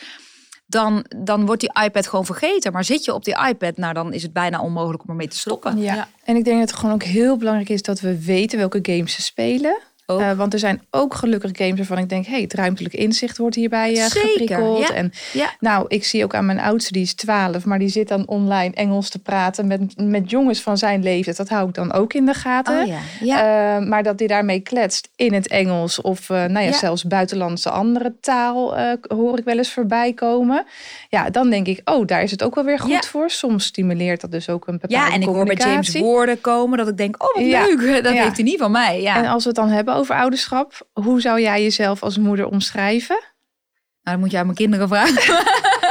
Dan, 0.72 1.06
dan 1.18 1.46
wordt 1.46 1.62
die 1.62 1.84
iPad 1.84 2.08
gewoon 2.08 2.26
vergeten. 2.26 2.72
Maar 2.72 2.84
zit 2.84 3.06
je 3.06 3.14
op 3.14 3.26
die 3.26 3.48
iPad, 3.48 3.78
nou 3.78 3.94
dan 3.94 4.14
is 4.14 4.24
het 4.24 4.34
bijna 4.34 4.62
onmogelijk 4.62 5.04
om 5.04 5.10
ermee 5.10 5.28
te 5.28 5.38
stoppen. 5.38 5.78
Ja. 5.78 6.08
En 6.24 6.36
ik 6.36 6.44
denk 6.44 6.60
dat 6.60 6.70
het 6.70 6.80
gewoon 6.80 6.96
ook 6.96 7.04
heel 7.04 7.38
belangrijk 7.38 7.70
is 7.70 7.82
dat 7.82 8.00
we 8.00 8.24
weten 8.24 8.58
welke 8.58 8.80
games 8.82 9.14
ze 9.14 9.22
spelen. 9.22 9.78
Uh, 10.20 10.32
want 10.32 10.54
er 10.54 10.60
zijn 10.60 10.82
ook 10.90 11.14
gelukkig 11.14 11.52
games 11.54 11.78
waarvan 11.78 11.98
ik 11.98 12.10
denk, 12.10 12.26
hey, 12.26 12.42
het 12.42 12.54
ruimtelijk 12.54 12.94
inzicht 12.94 13.38
wordt 13.38 13.56
hierbij 13.56 13.96
uh, 13.96 14.06
geprikkeld. 14.06 14.88
Ja. 14.88 14.94
En 14.94 15.12
ja. 15.34 15.50
nou, 15.60 15.86
ik 15.88 16.04
zie 16.04 16.24
ook 16.24 16.36
aan 16.36 16.46
mijn 16.46 16.60
oudste, 16.60 16.92
die 16.92 17.02
is 17.02 17.14
12, 17.14 17.66
maar 17.66 17.80
die 17.80 17.90
zit 17.90 18.08
dan 18.08 18.28
online 18.28 18.74
Engels 18.74 19.10
te 19.10 19.20
praten 19.20 19.68
met, 19.68 19.98
met 19.98 20.30
jongens 20.30 20.62
van 20.62 20.78
zijn 20.78 21.04
leeftijd. 21.04 21.38
Dat 21.38 21.50
hou 21.50 21.68
ik 21.68 21.74
dan 21.74 21.94
ook 21.94 22.14
in 22.14 22.26
de 22.26 22.34
gaten. 22.34 22.82
Oh, 22.82 22.88
ja. 23.22 23.78
Uh, 23.80 23.88
maar 23.88 24.04
dat 24.04 24.20
hij 24.20 24.28
daarmee 24.28 24.60
kletst 24.60 25.10
in 25.16 25.34
het 25.34 25.48
Engels 25.48 26.02
of 26.02 26.30
nou 26.30 26.60
ja, 26.60 26.72
zelfs 26.72 27.04
buitenlandse 27.04 27.70
andere 27.70 28.14
taal 28.20 28.78
hoor 29.08 29.38
ik 29.38 29.44
wel 29.44 29.58
eens 29.58 29.74
voorbij 29.74 30.14
komen. 30.14 30.66
Ja, 31.10 31.30
dan 31.30 31.50
denk 31.50 31.68
ik, 31.68 31.82
oh, 31.86 32.08
daar 32.08 32.24
is 32.24 32.32
het 32.32 32.44
ook 32.44 32.56
wel 32.56 32.64
weer 32.64 32.80
goed 32.80 33.06
voor. 33.06 33.30
Soms 33.30 33.66
stimuleert 33.66 34.22
dat 34.22 34.32
dus 34.32 34.50
ook 34.50 34.68
een 34.68 34.78
bepaalde 34.80 35.06
Ja, 35.06 35.14
en 35.16 35.22
ik 35.22 35.28
hoor 35.28 35.46
bij 35.46 35.56
James 35.56 36.00
woorden 36.00 36.42
komen 36.42 36.78
dat 36.78 36.88
ik 36.88 36.98
denk, 36.98 37.24
oh, 37.24 37.36
wat 37.36 37.44
leuk. 37.44 38.04
Dat 38.04 38.14
heeft 38.14 38.36
hij 38.36 38.44
niet 38.44 38.60
van 38.60 38.72
mij. 38.72 39.02
Ja. 39.02 39.16
En 39.16 39.26
als 39.26 39.44
we 39.44 39.50
het 39.50 39.58
dan 39.58 39.70
hebben 39.70 39.94
over 40.02 40.16
ouderschap. 40.16 40.90
Hoe 40.94 41.22
zou 41.22 41.42
jij 41.42 41.64
jezelf 41.64 42.04
als 42.04 42.18
moeder 42.18 42.46
omschrijven? 42.46 43.20
Nou, 44.02 44.18
dan 44.18 44.20
moet 44.20 44.32
je 44.32 44.38
aan 44.38 44.46
mijn 44.46 44.58
kinderen 44.58 44.88
vragen. 44.88 45.36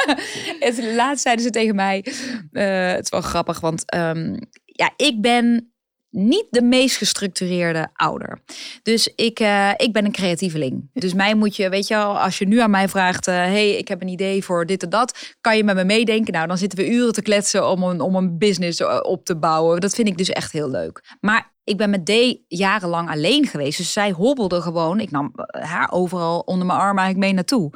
het 0.67 0.95
laatst 0.95 1.23
zeiden 1.23 1.45
ze 1.45 1.51
tegen 1.51 1.75
mij. 1.75 2.05
Uh, 2.53 2.93
het 2.93 3.05
is 3.05 3.11
wel 3.11 3.21
grappig, 3.21 3.61
want 3.61 3.95
um, 3.95 4.39
ja, 4.65 4.91
ik 4.97 5.21
ben 5.21 5.70
niet 6.11 6.47
de 6.51 6.63
meest 6.63 6.97
gestructureerde 6.97 7.89
ouder. 7.93 8.41
Dus 8.83 9.13
ik, 9.15 9.41
uh, 9.41 9.71
ik 9.77 9.93
ben 9.93 10.05
een 10.05 10.13
creatieveling. 10.13 10.91
Dus 10.93 11.15
mij 11.15 11.35
moet 11.35 11.57
je, 11.57 11.69
weet 11.69 11.87
je 11.89 11.95
wel, 11.95 12.19
als 12.19 12.39
je 12.39 12.47
nu 12.47 12.61
aan 12.61 12.71
mij 12.71 12.89
vraagt: 12.89 13.29
uh, 13.29 13.35
hey, 13.35 13.77
ik 13.77 13.89
heb 13.89 14.03
een 14.03 14.09
idee 14.09 14.45
voor 14.45 14.67
dit 14.67 14.83
en 14.83 14.91
dat, 14.91 15.35
kan 15.41 15.57
je 15.57 15.65
met 15.65 15.75
me 15.75 15.85
meedenken? 15.85 16.33
Nou, 16.33 16.47
dan 16.47 16.59
zitten 16.59 16.79
we 16.79 16.91
uren 16.91 17.13
te 17.13 17.23
kletsen 17.23 17.71
om 17.71 17.83
een, 17.83 18.01
om 18.01 18.15
een 18.15 18.39
business 18.39 18.83
op 19.03 19.25
te 19.25 19.37
bouwen. 19.37 19.81
Dat 19.81 19.95
vind 19.95 20.09
ik 20.09 20.19
dus 20.19 20.31
echt 20.31 20.53
heel 20.53 20.71
leuk. 20.71 21.17
Maar 21.21 21.53
ik 21.65 21.77
ben 21.77 21.91
met 21.91 22.07
D 22.07 22.39
jarenlang 22.49 23.11
alleen 23.11 23.47
geweest. 23.47 23.79
Dus 23.79 23.93
zij 23.93 24.11
hobbelde 24.11 24.61
gewoon. 24.61 25.01
Ik 25.01 25.11
nam 25.11 25.33
haar 25.51 25.93
overal 25.93 26.41
onder 26.41 26.67
mijn 26.67 26.79
arm 26.79 26.99
eigenlijk 26.99 27.27
mee 27.27 27.33
naartoe. 27.35 27.73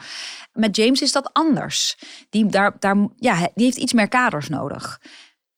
Met 0.53 0.77
James 0.77 1.03
is 1.03 1.13
dat 1.13 1.31
anders. 1.33 1.99
Die, 2.31 2.47
daar, 2.47 2.77
daar, 2.79 2.97
ja, 3.17 3.49
die 3.55 3.65
heeft 3.65 3.77
iets 3.77 3.93
meer 3.93 4.09
kaders 4.09 4.49
nodig. 4.49 5.01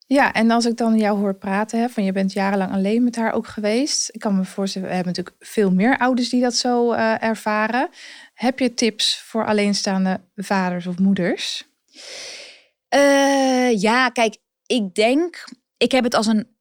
Ja, 0.08 0.32
en 0.32 0.50
als 0.50 0.64
ik 0.66 0.76
dan 0.76 0.98
jou 0.98 1.18
hoor 1.18 1.34
praten, 1.34 1.80
hè, 1.80 1.88
van 1.88 2.04
je 2.04 2.12
bent 2.12 2.32
jarenlang 2.32 2.72
alleen 2.72 3.04
met 3.04 3.16
haar 3.16 3.32
ook 3.32 3.46
geweest. 3.46 4.08
Ik 4.12 4.20
kan 4.20 4.36
me 4.36 4.44
voorstellen, 4.44 4.88
we 4.88 4.94
hebben 4.94 5.12
natuurlijk 5.12 5.44
veel 5.50 5.70
meer 5.70 5.98
ouders 5.98 6.28
die 6.28 6.40
dat 6.40 6.54
zo 6.54 6.92
uh, 6.92 7.22
ervaren. 7.22 7.88
Heb 8.34 8.58
je 8.58 8.74
tips 8.74 9.20
voor 9.20 9.46
alleenstaande 9.46 10.20
vaders 10.36 10.86
of 10.86 10.98
moeders? 10.98 11.64
Uh, 12.94 13.80
ja, 13.80 14.08
kijk, 14.08 14.36
ik 14.66 14.94
denk, 14.94 15.44
ik 15.76 15.92
heb 15.92 16.04
het 16.04 16.14
als 16.14 16.26
een 16.26 16.55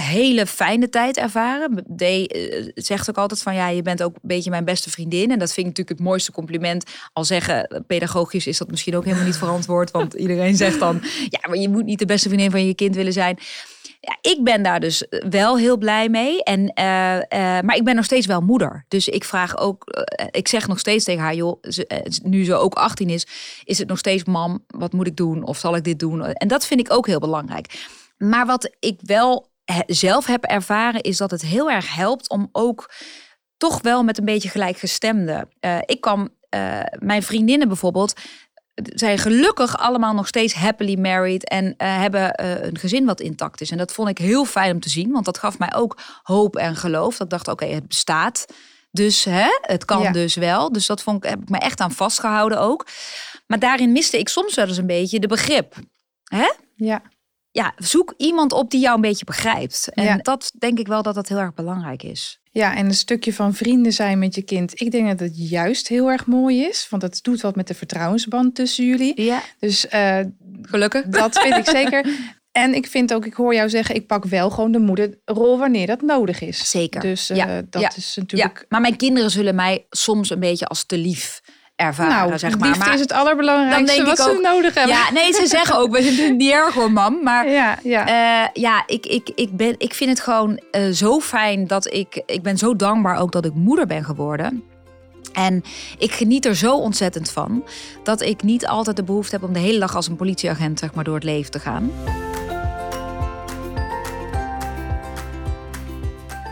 hele 0.00 0.46
fijne 0.46 0.88
tijd 0.88 1.16
ervaren. 1.16 1.84
D 1.96 2.02
uh, 2.02 2.70
zegt 2.74 3.08
ook 3.10 3.18
altijd 3.18 3.42
van 3.42 3.54
ja, 3.54 3.68
je 3.68 3.82
bent 3.82 4.02
ook 4.02 4.14
een 4.14 4.20
beetje 4.22 4.50
mijn 4.50 4.64
beste 4.64 4.90
vriendin. 4.90 5.30
En 5.30 5.38
dat 5.38 5.52
vind 5.52 5.66
ik 5.66 5.76
natuurlijk 5.76 5.98
het 5.98 6.08
mooiste 6.08 6.32
compliment. 6.32 6.84
Al 7.12 7.24
zeggen, 7.24 7.84
pedagogisch 7.86 8.46
is 8.46 8.58
dat 8.58 8.70
misschien 8.70 8.96
ook 8.96 9.04
helemaal 9.04 9.26
niet 9.26 9.36
verantwoord. 9.36 9.90
Want 9.90 10.14
iedereen 10.24 10.56
zegt 10.56 10.78
dan, 10.78 11.02
ja, 11.28 11.40
maar 11.48 11.58
je 11.58 11.68
moet 11.68 11.84
niet 11.84 11.98
de 11.98 12.06
beste 12.06 12.28
vriendin 12.28 12.50
van 12.50 12.66
je 12.66 12.74
kind 12.74 12.94
willen 12.94 13.12
zijn. 13.12 13.38
Ja, 14.00 14.18
ik 14.20 14.44
ben 14.44 14.62
daar 14.62 14.80
dus 14.80 15.06
wel 15.28 15.58
heel 15.58 15.76
blij 15.76 16.08
mee. 16.08 16.42
En, 16.42 16.60
uh, 16.60 17.14
uh, 17.14 17.20
maar 17.60 17.76
ik 17.76 17.84
ben 17.84 17.94
nog 17.94 18.04
steeds 18.04 18.26
wel 18.26 18.40
moeder. 18.40 18.84
Dus 18.88 19.08
ik 19.08 19.24
vraag 19.24 19.58
ook, 19.58 20.06
ik 20.30 20.48
zeg 20.48 20.68
nog 20.68 20.78
steeds 20.78 21.04
tegen 21.04 21.22
haar, 21.22 21.34
joh, 21.34 21.62
nu 22.22 22.44
ze 22.44 22.54
ook 22.54 22.74
18 22.74 23.08
is, 23.08 23.26
is 23.64 23.78
het 23.78 23.88
nog 23.88 23.98
steeds, 23.98 24.24
mam, 24.24 24.64
wat 24.66 24.92
moet 24.92 25.06
ik 25.06 25.16
doen? 25.16 25.44
Of 25.44 25.58
zal 25.58 25.76
ik 25.76 25.84
dit 25.84 25.98
doen? 25.98 26.24
En 26.24 26.48
dat 26.48 26.66
vind 26.66 26.80
ik 26.80 26.92
ook 26.92 27.06
heel 27.06 27.18
belangrijk. 27.18 27.86
Maar 28.16 28.46
wat 28.46 28.70
ik 28.80 29.00
wel 29.02 29.52
zelf 29.86 30.26
heb 30.26 30.44
ervaren, 30.44 31.00
is 31.00 31.16
dat 31.16 31.30
het 31.30 31.42
heel 31.42 31.70
erg 31.70 31.94
helpt 31.94 32.28
om 32.28 32.48
ook 32.52 32.90
toch 33.56 33.82
wel 33.82 34.02
met 34.02 34.18
een 34.18 34.24
beetje 34.24 34.48
gelijkgestemde. 34.48 35.48
Uh, 35.60 35.78
ik 35.84 36.00
kwam, 36.00 36.28
uh, 36.54 36.80
mijn 36.98 37.22
vriendinnen 37.22 37.68
bijvoorbeeld, 37.68 38.12
zijn 38.74 39.18
gelukkig 39.18 39.78
allemaal 39.78 40.14
nog 40.14 40.26
steeds 40.26 40.54
happily 40.54 40.96
married 40.96 41.48
en 41.48 41.64
uh, 41.64 41.72
hebben 41.78 42.44
een 42.66 42.78
gezin 42.78 43.04
wat 43.04 43.20
intact 43.20 43.60
is. 43.60 43.70
En 43.70 43.78
dat 43.78 43.92
vond 43.92 44.08
ik 44.08 44.18
heel 44.18 44.44
fijn 44.44 44.72
om 44.72 44.80
te 44.80 44.88
zien, 44.88 45.12
want 45.12 45.24
dat 45.24 45.38
gaf 45.38 45.58
mij 45.58 45.74
ook 45.74 45.98
hoop 46.22 46.56
en 46.56 46.76
geloof. 46.76 47.16
Dat 47.16 47.22
ik 47.22 47.30
dacht, 47.30 47.48
oké, 47.48 47.66
het 47.66 47.88
bestaat. 47.88 48.46
Dus 48.90 49.24
hè, 49.24 49.46
het 49.60 49.84
kan 49.84 50.12
dus 50.12 50.34
wel. 50.34 50.72
Dus 50.72 50.86
dat 50.86 51.02
vond 51.02 51.24
ik, 51.24 51.30
heb 51.30 51.42
ik 51.42 51.48
me 51.48 51.58
echt 51.58 51.80
aan 51.80 51.92
vastgehouden 51.92 52.60
ook. 52.60 52.86
Maar 53.46 53.58
daarin 53.58 53.92
miste 53.92 54.18
ik 54.18 54.28
soms 54.28 54.54
wel 54.54 54.66
eens 54.66 54.76
een 54.76 54.86
beetje 54.86 55.20
de 55.20 55.26
begrip. 55.26 55.74
Hè? 56.24 56.52
Ja 56.74 57.02
ja, 57.54 57.74
zoek 57.76 58.14
iemand 58.16 58.52
op 58.52 58.70
die 58.70 58.80
jou 58.80 58.94
een 58.94 59.00
beetje 59.00 59.24
begrijpt. 59.24 59.88
En 59.92 60.18
dat 60.22 60.52
denk 60.58 60.78
ik 60.78 60.86
wel 60.86 61.02
dat 61.02 61.14
dat 61.14 61.28
heel 61.28 61.38
erg 61.38 61.54
belangrijk 61.54 62.02
is. 62.02 62.40
Ja, 62.50 62.76
en 62.76 62.86
een 62.86 62.94
stukje 62.94 63.32
van 63.32 63.54
vrienden 63.54 63.92
zijn 63.92 64.18
met 64.18 64.34
je 64.34 64.42
kind. 64.42 64.80
Ik 64.80 64.90
denk 64.90 65.08
dat 65.08 65.20
het 65.20 65.50
juist 65.50 65.88
heel 65.88 66.10
erg 66.10 66.26
mooi 66.26 66.62
is. 66.62 66.86
Want 66.90 67.02
dat 67.02 67.18
doet 67.22 67.40
wat 67.40 67.56
met 67.56 67.66
de 67.66 67.74
vertrouwensband 67.74 68.54
tussen 68.54 68.84
jullie. 68.84 69.22
Ja. 69.22 69.42
Dus 69.58 69.86
uh, 69.94 70.18
gelukkig. 70.62 71.06
Dat 71.06 71.38
vind 71.38 71.56
ik 71.56 71.68
zeker. 71.68 72.06
En 72.52 72.74
ik 72.74 72.86
vind 72.86 73.14
ook, 73.14 73.26
ik 73.26 73.34
hoor 73.34 73.54
jou 73.54 73.68
zeggen, 73.68 73.94
ik 73.94 74.06
pak 74.06 74.24
wel 74.24 74.50
gewoon 74.50 74.72
de 74.72 74.78
moederrol 74.78 75.58
wanneer 75.58 75.86
dat 75.86 76.00
nodig 76.00 76.40
is. 76.40 76.70
Zeker. 76.70 77.00
Dus 77.00 77.30
uh, 77.30 77.36
ja. 77.36 77.62
dat 77.70 77.96
is 77.96 78.16
natuurlijk. 78.16 78.58
Ja. 78.58 78.64
Maar 78.68 78.80
mijn 78.80 78.96
kinderen 78.96 79.30
zullen 79.30 79.54
mij 79.54 79.86
soms 79.90 80.30
een 80.30 80.40
beetje 80.40 80.66
als 80.66 80.84
te 80.84 80.98
lief 80.98 81.42
ervaren, 81.76 82.28
nou, 82.28 82.38
zeg 82.38 82.58
maar. 82.58 82.68
Liefde 82.68 82.92
is 82.92 83.00
het 83.00 83.12
allerbelangrijkste 83.12 83.86
dan 83.86 84.04
denk 84.04 84.16
wat 84.16 84.26
ik 84.26 84.32
ook, 84.32 84.42
ze 84.42 84.48
nodig 84.52 84.74
hebben. 84.74 84.96
Ja, 84.96 85.12
nee, 85.12 85.32
ze 85.32 85.46
zeggen 85.46 85.76
ook, 85.76 85.90
we 85.90 86.02
zijn 86.12 86.36
niet 86.36 86.52
erg 86.52 86.74
hoor, 86.74 86.92
mam. 86.92 87.22
Maar 87.22 87.50
ja, 87.50 87.78
ja. 87.82 88.08
Uh, 88.08 88.48
ja 88.52 88.82
ik, 88.86 89.06
ik, 89.06 89.30
ik, 89.34 89.56
ben, 89.56 89.74
ik 89.78 89.94
vind 89.94 90.10
het 90.10 90.20
gewoon 90.20 90.60
uh, 90.72 90.92
zo 90.92 91.20
fijn 91.20 91.66
dat 91.66 91.92
ik... 91.92 92.22
Ik 92.26 92.42
ben 92.42 92.58
zo 92.58 92.76
dankbaar 92.76 93.16
ook 93.16 93.32
dat 93.32 93.44
ik 93.44 93.54
moeder 93.54 93.86
ben 93.86 94.04
geworden. 94.04 94.62
En 95.32 95.62
ik 95.98 96.12
geniet 96.12 96.44
er 96.44 96.56
zo 96.56 96.76
ontzettend 96.76 97.30
van... 97.30 97.64
dat 98.02 98.22
ik 98.22 98.42
niet 98.42 98.66
altijd 98.66 98.96
de 98.96 99.04
behoefte 99.04 99.34
heb 99.34 99.44
om 99.44 99.52
de 99.52 99.58
hele 99.58 99.78
dag 99.78 99.96
als 99.96 100.08
een 100.08 100.16
politieagent 100.16 100.78
zeg 100.78 100.94
maar, 100.94 101.04
door 101.04 101.14
het 101.14 101.24
leven 101.24 101.50
te 101.50 101.58
gaan. 101.58 101.90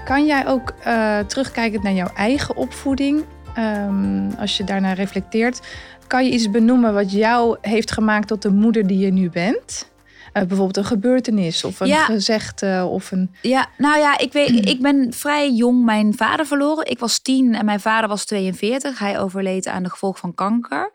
Kan 0.04 0.26
jij 0.26 0.46
ook 0.46 0.72
uh, 0.87 1.18
terugkijken 1.18 1.82
naar 1.82 1.92
jouw 1.92 2.11
eigen 2.14 2.56
opvoeding? 2.56 3.24
Um, 3.58 4.30
als 4.38 4.56
je 4.56 4.64
daarnaar 4.64 4.94
reflecteert, 4.94 5.60
kan 6.06 6.24
je 6.24 6.30
iets 6.30 6.50
benoemen 6.50 6.94
wat 6.94 7.12
jou 7.12 7.56
heeft 7.60 7.90
gemaakt 7.90 8.28
tot 8.28 8.42
de 8.42 8.50
moeder 8.50 8.86
die 8.86 8.98
je 8.98 9.12
nu 9.12 9.30
bent? 9.30 9.90
Uh, 10.26 10.42
bijvoorbeeld 10.42 10.76
een 10.76 10.84
gebeurtenis 10.84 11.64
of 11.64 11.80
een 11.80 11.86
ja. 11.86 12.04
gezegde 12.04 12.88
of 12.90 13.10
een. 13.10 13.34
Ja, 13.42 13.66
nou 13.78 13.98
ja, 13.98 14.18
ik, 14.18 14.32
weet, 14.32 14.68
ik 14.68 14.82
ben 14.82 15.12
vrij 15.12 15.52
jong 15.52 15.84
mijn 15.84 16.14
vader 16.14 16.46
verloren. 16.46 16.90
Ik 16.90 16.98
was 16.98 17.18
tien 17.18 17.54
en 17.54 17.64
mijn 17.64 17.80
vader 17.80 18.08
was 18.08 18.24
42. 18.24 18.98
Hij 18.98 19.20
overleed 19.20 19.66
aan 19.66 19.82
de 19.82 19.90
gevolgen 19.90 20.20
van 20.20 20.34
kanker. 20.34 20.90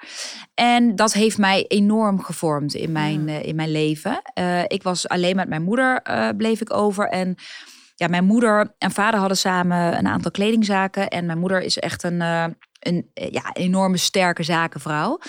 En 0.54 0.96
dat 0.96 1.13
heeft 1.13 1.38
mij 1.38 1.65
enorm 1.67 2.22
gevormd 2.22 2.74
in 2.74 2.91
mijn, 2.91 3.28
uh, 3.28 3.43
in 3.43 3.56
mijn 3.56 3.72
leven. 3.72 4.22
Uh, 4.39 4.62
ik 4.67 4.84
was 4.84 5.08
alleen 5.08 5.36
met 5.36 5.50
mijn 5.50 5.63
moeder, 5.63 6.02
bleef 6.38 6.62
ik 6.62 6.74
over. 6.74 7.08
En 7.10 7.36
ja, 7.98 8.08
mijn 8.08 8.26
moeder 8.26 8.76
en 8.78 8.92
vader 8.92 9.20
hadden 9.20 9.38
samen 9.38 9.98
een 9.98 10.08
aantal 10.08 10.32
kledingzaken. 10.32 11.08
En 11.08 11.26
mijn 11.26 11.40
moeder 11.40 11.62
is 11.62 11.78
echt 11.78 12.04
een, 12.04 12.22
uh, 12.22 12.46
een 12.80 13.12
ja, 13.14 13.54
enorme 13.54 13.98
sterke 13.98 14.44
zakenvrouw. 14.44 15.20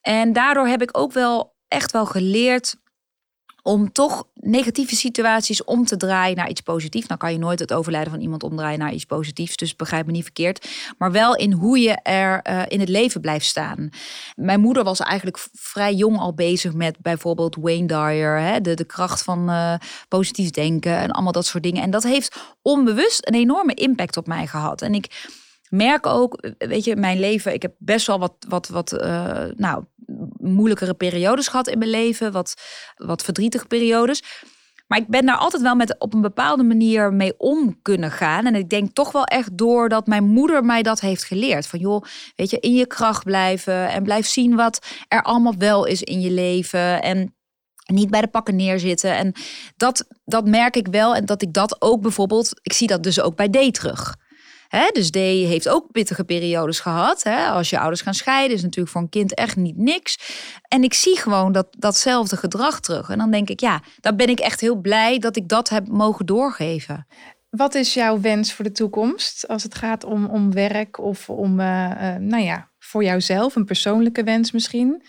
En 0.00 0.32
daardoor 0.32 0.66
heb 0.66 0.82
ik 0.82 0.98
ook 0.98 1.12
wel 1.12 1.56
echt 1.68 1.92
wel 1.92 2.06
geleerd 2.06 2.76
om 3.66 3.92
toch 3.92 4.24
negatieve 4.34 4.96
situaties 4.96 5.64
om 5.64 5.84
te 5.84 5.96
draaien 5.96 6.36
naar 6.36 6.48
iets 6.48 6.60
positiefs. 6.60 7.06
Nou 7.06 7.20
kan 7.20 7.32
je 7.32 7.38
nooit 7.38 7.58
het 7.58 7.72
overlijden 7.72 8.12
van 8.12 8.20
iemand 8.20 8.42
omdraaien 8.42 8.78
naar 8.78 8.92
iets 8.92 9.04
positiefs, 9.04 9.56
dus 9.56 9.76
begrijp 9.76 10.06
me 10.06 10.12
niet 10.12 10.22
verkeerd. 10.22 10.68
Maar 10.98 11.12
wel 11.12 11.36
in 11.36 11.52
hoe 11.52 11.78
je 11.78 11.92
er 12.02 12.40
uh, 12.50 12.62
in 12.68 12.80
het 12.80 12.88
leven 12.88 13.20
blijft 13.20 13.46
staan. 13.46 13.90
Mijn 14.36 14.60
moeder 14.60 14.84
was 14.84 15.00
eigenlijk 15.00 15.46
vrij 15.52 15.94
jong 15.94 16.18
al 16.18 16.34
bezig 16.34 16.72
met 16.72 16.98
bijvoorbeeld 16.98 17.56
Wayne 17.60 17.86
Dyer, 17.86 18.40
hè, 18.40 18.60
de, 18.60 18.74
de 18.74 18.84
kracht 18.84 19.22
van 19.22 19.50
uh, 19.50 19.74
positief 20.08 20.50
denken 20.50 20.96
en 20.98 21.10
allemaal 21.10 21.32
dat 21.32 21.46
soort 21.46 21.62
dingen. 21.62 21.82
En 21.82 21.90
dat 21.90 22.02
heeft 22.02 22.36
onbewust 22.62 23.26
een 23.28 23.34
enorme 23.34 23.74
impact 23.74 24.16
op 24.16 24.26
mij 24.26 24.46
gehad. 24.46 24.82
En 24.82 24.94
ik 24.94 25.28
merk 25.70 26.06
ook, 26.06 26.48
weet 26.58 26.84
je, 26.84 26.96
mijn 26.96 27.20
leven, 27.20 27.52
ik 27.52 27.62
heb 27.62 27.74
best 27.78 28.06
wel 28.06 28.18
wat, 28.18 28.34
wat, 28.48 28.68
wat 28.68 28.92
uh, 28.92 29.44
nou, 29.56 29.84
moeilijkere 30.36 30.94
periodes 30.94 31.48
gehad 31.48 31.68
in 31.68 31.78
mijn 31.78 31.90
leven, 31.90 32.32
wat, 32.32 32.54
wat 32.96 33.22
verdrietige 33.22 33.66
periodes. 33.66 34.22
Maar 34.86 34.98
ik 34.98 35.08
ben 35.08 35.26
daar 35.26 35.36
altijd 35.36 35.62
wel 35.62 35.74
met 35.74 35.98
op 35.98 36.14
een 36.14 36.20
bepaalde 36.20 36.62
manier 36.62 37.12
mee 37.12 37.38
om 37.38 37.82
kunnen 37.82 38.10
gaan. 38.10 38.46
En 38.46 38.54
ik 38.54 38.68
denk 38.68 38.94
toch 38.94 39.12
wel 39.12 39.24
echt 39.24 39.58
door 39.58 39.88
dat 39.88 40.06
mijn 40.06 40.24
moeder 40.24 40.64
mij 40.64 40.82
dat 40.82 41.00
heeft 41.00 41.24
geleerd. 41.24 41.66
Van 41.66 41.78
joh, 41.78 42.02
weet 42.36 42.50
je, 42.50 42.60
in 42.60 42.74
je 42.74 42.86
kracht 42.86 43.24
blijven 43.24 43.88
en 43.88 44.02
blijf 44.02 44.26
zien 44.26 44.56
wat 44.56 44.86
er 45.08 45.22
allemaal 45.22 45.54
wel 45.58 45.84
is 45.84 46.02
in 46.02 46.20
je 46.20 46.30
leven. 46.30 47.02
En 47.02 47.34
niet 47.86 48.10
bij 48.10 48.20
de 48.20 48.28
pakken 48.28 48.56
neerzitten. 48.56 49.16
En 49.16 49.32
dat, 49.76 50.06
dat 50.24 50.46
merk 50.46 50.76
ik 50.76 50.88
wel. 50.88 51.14
En 51.14 51.26
dat 51.26 51.42
ik 51.42 51.52
dat 51.52 51.76
ook 51.82 52.00
bijvoorbeeld, 52.02 52.60
ik 52.62 52.72
zie 52.72 52.86
dat 52.86 53.02
dus 53.02 53.20
ook 53.20 53.36
bij 53.36 53.48
D 53.48 53.74
terug. 53.74 54.16
Dus 54.92 55.10
D 55.10 55.14
heeft 55.14 55.68
ook 55.68 55.92
pittige 55.92 56.24
periodes 56.24 56.80
gehad. 56.80 57.24
Als 57.50 57.70
je 57.70 57.78
ouders 57.78 58.00
gaan 58.00 58.14
scheiden, 58.14 58.56
is 58.56 58.62
natuurlijk 58.62 58.92
voor 58.92 59.00
een 59.00 59.08
kind 59.08 59.34
echt 59.34 59.56
niet 59.56 59.76
niks. 59.76 60.18
En 60.68 60.82
ik 60.82 60.94
zie 60.94 61.16
gewoon 61.18 61.52
dat, 61.52 61.66
datzelfde 61.78 62.36
gedrag 62.36 62.80
terug. 62.80 63.08
En 63.08 63.18
dan 63.18 63.30
denk 63.30 63.48
ik, 63.50 63.60
ja, 63.60 63.82
dan 64.00 64.16
ben 64.16 64.28
ik 64.28 64.38
echt 64.38 64.60
heel 64.60 64.76
blij 64.76 65.18
dat 65.18 65.36
ik 65.36 65.48
dat 65.48 65.68
heb 65.68 65.88
mogen 65.88 66.26
doorgeven. 66.26 67.06
Wat 67.50 67.74
is 67.74 67.94
jouw 67.94 68.20
wens 68.20 68.52
voor 68.52 68.64
de 68.64 68.72
toekomst 68.72 69.48
als 69.48 69.62
het 69.62 69.74
gaat 69.74 70.04
om, 70.04 70.26
om 70.26 70.52
werk 70.52 70.98
of 70.98 71.30
om, 71.30 71.60
uh, 71.60 71.66
uh, 71.66 72.16
nou 72.16 72.42
ja, 72.42 72.70
voor 72.78 73.04
jouzelf, 73.04 73.56
een 73.56 73.64
persoonlijke 73.64 74.22
wens 74.22 74.52
misschien? 74.52 75.02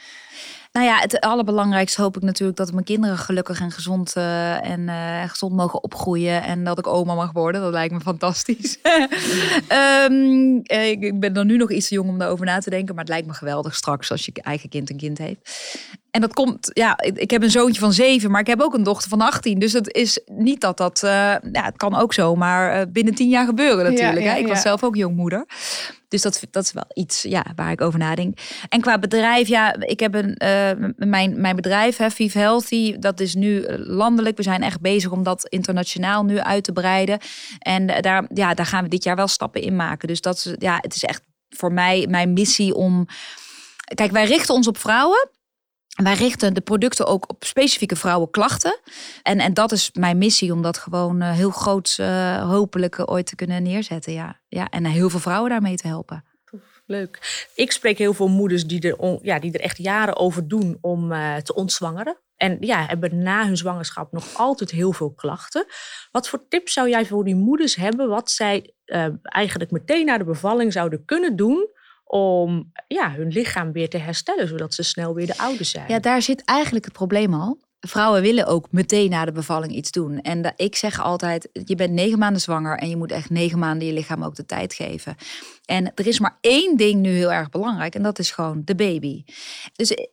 Nou 0.72 0.86
ja, 0.86 1.00
het 1.00 1.20
allerbelangrijkste 1.20 2.02
hoop 2.02 2.18
ik 2.18 2.24
natuurlijk 2.24 2.58
dat 2.58 2.72
mijn 2.72 2.86
kinderen 2.86 3.18
gelukkig 3.18 3.60
en 3.60 3.72
gezond 3.72 4.14
uh, 4.18 4.70
en 4.70 4.80
uh, 4.80 5.30
gezond 5.30 5.54
mogen 5.54 5.84
opgroeien. 5.84 6.44
En 6.44 6.64
dat 6.64 6.78
ik 6.78 6.88
oma 6.88 7.16
mag 7.16 7.32
worden. 7.32 7.62
Dat 7.62 7.72
lijkt 7.72 7.94
me 7.94 8.00
fantastisch. 8.00 8.78
um, 10.10 10.62
ik 10.64 11.20
ben 11.20 11.34
dan 11.34 11.48
nu 11.48 11.58
nog 11.58 11.72
iets 11.72 11.88
te 11.88 11.94
jong 11.94 12.10
om 12.10 12.18
daarover 12.18 12.46
na 12.46 12.60
te 12.60 12.70
denken. 12.70 12.96
Maar 12.96 13.04
het 13.04 13.14
lijkt 13.14 13.28
me 13.28 13.34
geweldig 13.34 13.76
straks 13.76 14.12
als 14.12 14.26
je 14.26 14.32
eigen 14.42 14.70
kind 14.70 14.90
een 14.90 14.98
kind 14.98 15.18
heeft. 15.18 15.70
En 16.18 16.24
dat 16.24 16.34
komt, 16.34 16.70
ja, 16.74 17.00
ik 17.00 17.32
heb 17.32 17.44
een 17.44 17.52
zoontje 17.52 17.80
van 17.80 17.94
zeven, 17.94 18.32
maar 18.32 18.42
ik 18.42 18.48
heb 18.48 18.62
ook 18.62 18.74
een 18.74 18.84
dochter 18.84 19.10
van 19.10 19.22
18. 19.22 19.60
Dus 19.60 19.74
het 19.74 19.94
is 19.94 20.20
niet 20.26 20.62
dat 20.62 20.78
dat, 20.78 21.02
uh, 21.04 21.12
ja, 21.52 21.64
het 21.64 21.78
kan 21.78 21.96
ook 21.96 22.14
zo, 22.14 22.36
maar 22.36 22.92
binnen 22.92 23.16
tien 23.16 23.30
jaar 23.30 23.46
gebeuren 23.46 23.84
natuurlijk. 23.84 24.26
Ja, 24.26 24.34
ja, 24.34 24.36
ik 24.36 24.48
was 24.48 24.62
zelf 24.62 24.84
ook 24.84 24.96
jongmoeder. 24.96 25.46
Dus 26.08 26.22
dat, 26.22 26.42
dat 26.52 26.64
is 26.64 26.72
wel 26.72 26.86
iets 26.94 27.22
ja, 27.22 27.46
waar 27.56 27.72
ik 27.72 27.82
over 27.82 28.00
nadenk. 28.00 28.38
En 28.70 28.82
qua 28.82 29.00
bedrijf, 29.00 29.48
ja, 29.48 29.76
ik 29.80 30.00
heb 30.00 30.14
een, 30.14 30.42
uh, 30.44 30.90
mijn, 30.96 31.42
mijn 31.42 31.56
bedrijf, 31.56 31.98
hè, 31.98 32.10
Vive 32.10 32.38
Healthy, 32.38 32.98
dat 33.00 33.20
is 33.20 33.36
nu 33.36 33.66
landelijk. 33.78 34.38
We 34.38 34.44
zijn 34.44 34.62
echt 34.62 34.82
bezig 34.82 35.12
om 35.12 35.24
dat 35.24 35.48
internationaal 35.48 36.24
nu 36.24 36.40
uit 36.40 36.64
te 36.64 36.72
breiden. 36.72 37.20
En 37.60 37.88
daar, 38.02 38.26
ja, 38.34 38.54
daar 38.54 38.66
gaan 38.66 38.84
we 38.84 38.90
dit 38.90 39.04
jaar 39.04 39.16
wel 39.16 39.28
stappen 39.28 39.62
in 39.62 39.76
maken. 39.76 40.08
Dus 40.08 40.22
dat 40.22 40.36
is, 40.36 40.56
ja, 40.58 40.78
het 40.82 40.96
is 40.96 41.04
echt 41.04 41.22
voor 41.50 41.74
mij 41.74 42.08
mijn 42.10 42.34
missie 42.34 42.76
om. 42.76 43.06
Kijk, 43.96 44.12
wij 44.12 44.26
richten 44.26 44.54
ons 44.54 44.68
op 44.68 44.78
vrouwen. 44.78 45.36
Wij 46.04 46.14
richten 46.14 46.54
de 46.54 46.62
producten 46.62 47.06
ook 47.06 47.30
op 47.30 47.44
specifieke 47.44 47.96
vrouwenklachten. 47.96 48.80
En, 49.24 49.40
en 49.40 49.54
dat 49.54 49.72
is 49.72 49.90
mijn 49.94 50.18
missie, 50.18 50.54
om 50.54 50.62
dat 50.62 50.78
gewoon 50.78 51.24
uh, 51.24 51.32
heel 51.32 51.50
groot 51.50 51.98
uh, 52.00 52.50
hopelijk 52.50 53.12
ooit 53.12 53.26
te 53.26 53.36
kunnen 53.36 53.64
neerzetten. 53.64 54.14
Ja. 54.14 54.40
Ja, 54.48 54.70
en 54.70 54.86
heel 54.86 55.10
veel 55.10 55.20
vrouwen 55.20 55.50
daarmee 55.50 55.76
te 55.76 55.88
helpen. 55.88 56.24
Leuk. 56.86 57.48
Ik 57.56 57.72
spreek 57.72 57.98
heel 57.98 58.14
veel 58.14 58.28
moeders 58.28 58.68
die 58.68 58.82
er, 58.82 59.20
ja, 59.22 59.40
die 59.40 59.52
er 59.52 59.60
echt 59.60 59.78
jaren 59.78 60.16
over 60.16 60.48
doen 60.48 60.78
om 60.82 61.10
te 61.44 61.54
ontzwangeren. 61.56 62.18
En 62.36 62.58
ja, 62.60 62.86
hebben 62.86 63.24
na 63.24 63.46
hun 63.46 63.58
zwangerschap 63.58 64.12
nog 64.12 64.26
altijd 64.34 64.72
heel 64.72 64.94
veel 64.94 65.14
klachten. 65.14 65.66
Wat 66.12 66.30
voor 66.30 66.48
tips 66.48 66.74
zou 66.74 66.90
jij 66.90 67.06
voor 67.06 67.24
die 67.24 67.36
moeders 67.36 67.76
hebben, 67.76 68.08
wat 68.08 68.32
zij 68.32 68.74
eigenlijk 69.22 69.72
meteen 69.72 70.06
na 70.06 70.18
de 70.18 70.24
bevalling 70.24 70.74
zouden 70.74 71.06
kunnen 71.06 71.36
doen 71.36 71.70
om 72.08 72.72
ja, 72.88 73.12
hun 73.12 73.28
lichaam 73.28 73.72
weer 73.72 73.90
te 73.90 73.98
herstellen, 73.98 74.48
zodat 74.48 74.74
ze 74.74 74.84
snel 74.84 75.14
weer 75.14 75.26
de 75.26 75.38
oude 75.38 75.64
zijn. 75.64 75.86
Ja, 75.88 76.00
daar 76.00 76.22
zit 76.22 76.44
eigenlijk 76.44 76.86
het 76.86 76.94
probleem 76.94 77.34
al. 77.34 77.60
Vrouwen 77.80 78.22
willen 78.22 78.46
ook 78.46 78.68
meteen 78.72 79.10
na 79.10 79.26
de 79.26 79.32
bevalling 79.32 79.74
iets 79.74 79.92
doen. 79.92 80.22
En 80.22 80.54
ik 80.56 80.76
zeg 80.76 81.02
altijd, 81.02 81.50
je 81.66 81.76
bent 81.76 81.94
negen 81.94 82.20
maanden 82.20 82.42
zwanger 82.42 82.78
en 82.78 82.90
je 82.90 82.98
moet 82.98 83.12
echt 83.12 83.30
negen 83.30 83.60
maanden 83.60 83.88
je 83.88 83.94
lichaam 83.94 84.24
ook 84.24 84.36
de 84.36 84.46
tijd 84.46 84.74
geven. 84.74 85.16
En 85.66 85.92
er 85.96 86.08
is 86.08 86.20
maar 86.20 86.38
één 86.42 86.78
ding 86.78 87.02
nu 87.02 87.10
heel 87.10 87.32
erg 87.32 87.50
belangrijk 87.50 87.96
en 87.96 88.04
dat 88.04 88.20
is 88.20 88.32
gewoon 88.32 88.62
de 88.66 88.76
baby. 88.76 89.24
Dus 89.74 89.92
eh, 89.92 90.06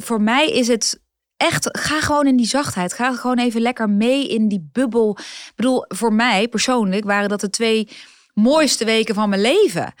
voor 0.00 0.20
mij 0.20 0.48
is 0.48 0.68
het 0.68 1.00
echt, 1.36 1.78
ga 1.78 2.00
gewoon 2.00 2.26
in 2.26 2.36
die 2.36 2.46
zachtheid. 2.46 2.92
Ga 2.92 3.14
gewoon 3.14 3.38
even 3.38 3.60
lekker 3.60 3.90
mee 3.90 4.28
in 4.28 4.48
die 4.48 4.68
bubbel. 4.72 5.18
Ik 5.18 5.52
bedoel, 5.56 5.84
voor 5.88 6.12
mij 6.12 6.48
persoonlijk 6.48 7.04
waren 7.04 7.28
dat 7.28 7.40
de 7.40 7.50
twee 7.50 7.88
mooiste 8.34 8.84
weken 8.84 9.14
van 9.14 9.28
mijn 9.28 9.40
leven. 9.40 9.94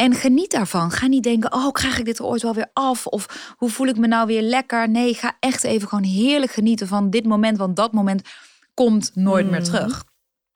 En 0.00 0.14
geniet 0.14 0.50
daarvan. 0.50 0.90
Ga 0.90 1.06
niet 1.06 1.22
denken, 1.22 1.52
oh, 1.52 1.72
krijg 1.72 1.98
ik 1.98 2.04
dit 2.04 2.18
er 2.18 2.24
ooit 2.24 2.42
wel 2.42 2.54
weer 2.54 2.70
af? 2.72 3.06
Of 3.06 3.54
hoe 3.56 3.70
voel 3.70 3.86
ik 3.86 3.96
me 3.96 4.06
nou 4.06 4.26
weer 4.26 4.42
lekker? 4.42 4.88
Nee, 4.88 5.14
ga 5.14 5.36
echt 5.40 5.64
even 5.64 5.88
gewoon 5.88 6.04
heerlijk 6.04 6.52
genieten 6.52 6.88
van 6.88 7.10
dit 7.10 7.26
moment. 7.26 7.58
Want 7.58 7.76
dat 7.76 7.92
moment 7.92 8.28
komt 8.74 9.10
nooit 9.14 9.50
meer 9.50 9.58
mm. 9.58 9.64
terug. 9.64 10.04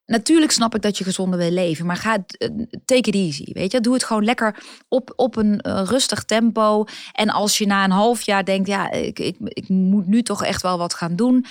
Natuurlijk 0.07 0.52
snap 0.52 0.74
ik 0.74 0.83
dat 0.83 0.98
je 0.98 1.04
gezonder 1.04 1.38
wil 1.38 1.50
leven, 1.50 1.87
maar 1.87 1.96
ga 1.96 2.24
eh, 2.38 2.48
take 2.85 3.09
it 3.09 3.14
easy, 3.14 3.52
weet 3.52 3.72
je. 3.72 3.80
Doe 3.80 3.94
het 3.94 4.04
gewoon 4.04 4.24
lekker 4.24 4.57
op, 4.88 5.12
op 5.16 5.37
een 5.37 5.64
uh, 5.66 5.83
rustig 5.85 6.24
tempo. 6.24 6.85
En 7.12 7.30
als 7.30 7.59
je 7.59 7.66
na 7.66 7.85
een 7.85 7.90
half 7.90 8.22
jaar 8.22 8.44
denkt, 8.44 8.68
ja, 8.68 8.90
ik, 8.90 9.18
ik, 9.18 9.37
ik 9.40 9.68
moet 9.68 10.07
nu 10.07 10.22
toch 10.22 10.44
echt 10.44 10.62
wel 10.62 10.78
wat 10.78 10.94
gaan 10.94 11.16
doen 11.16 11.44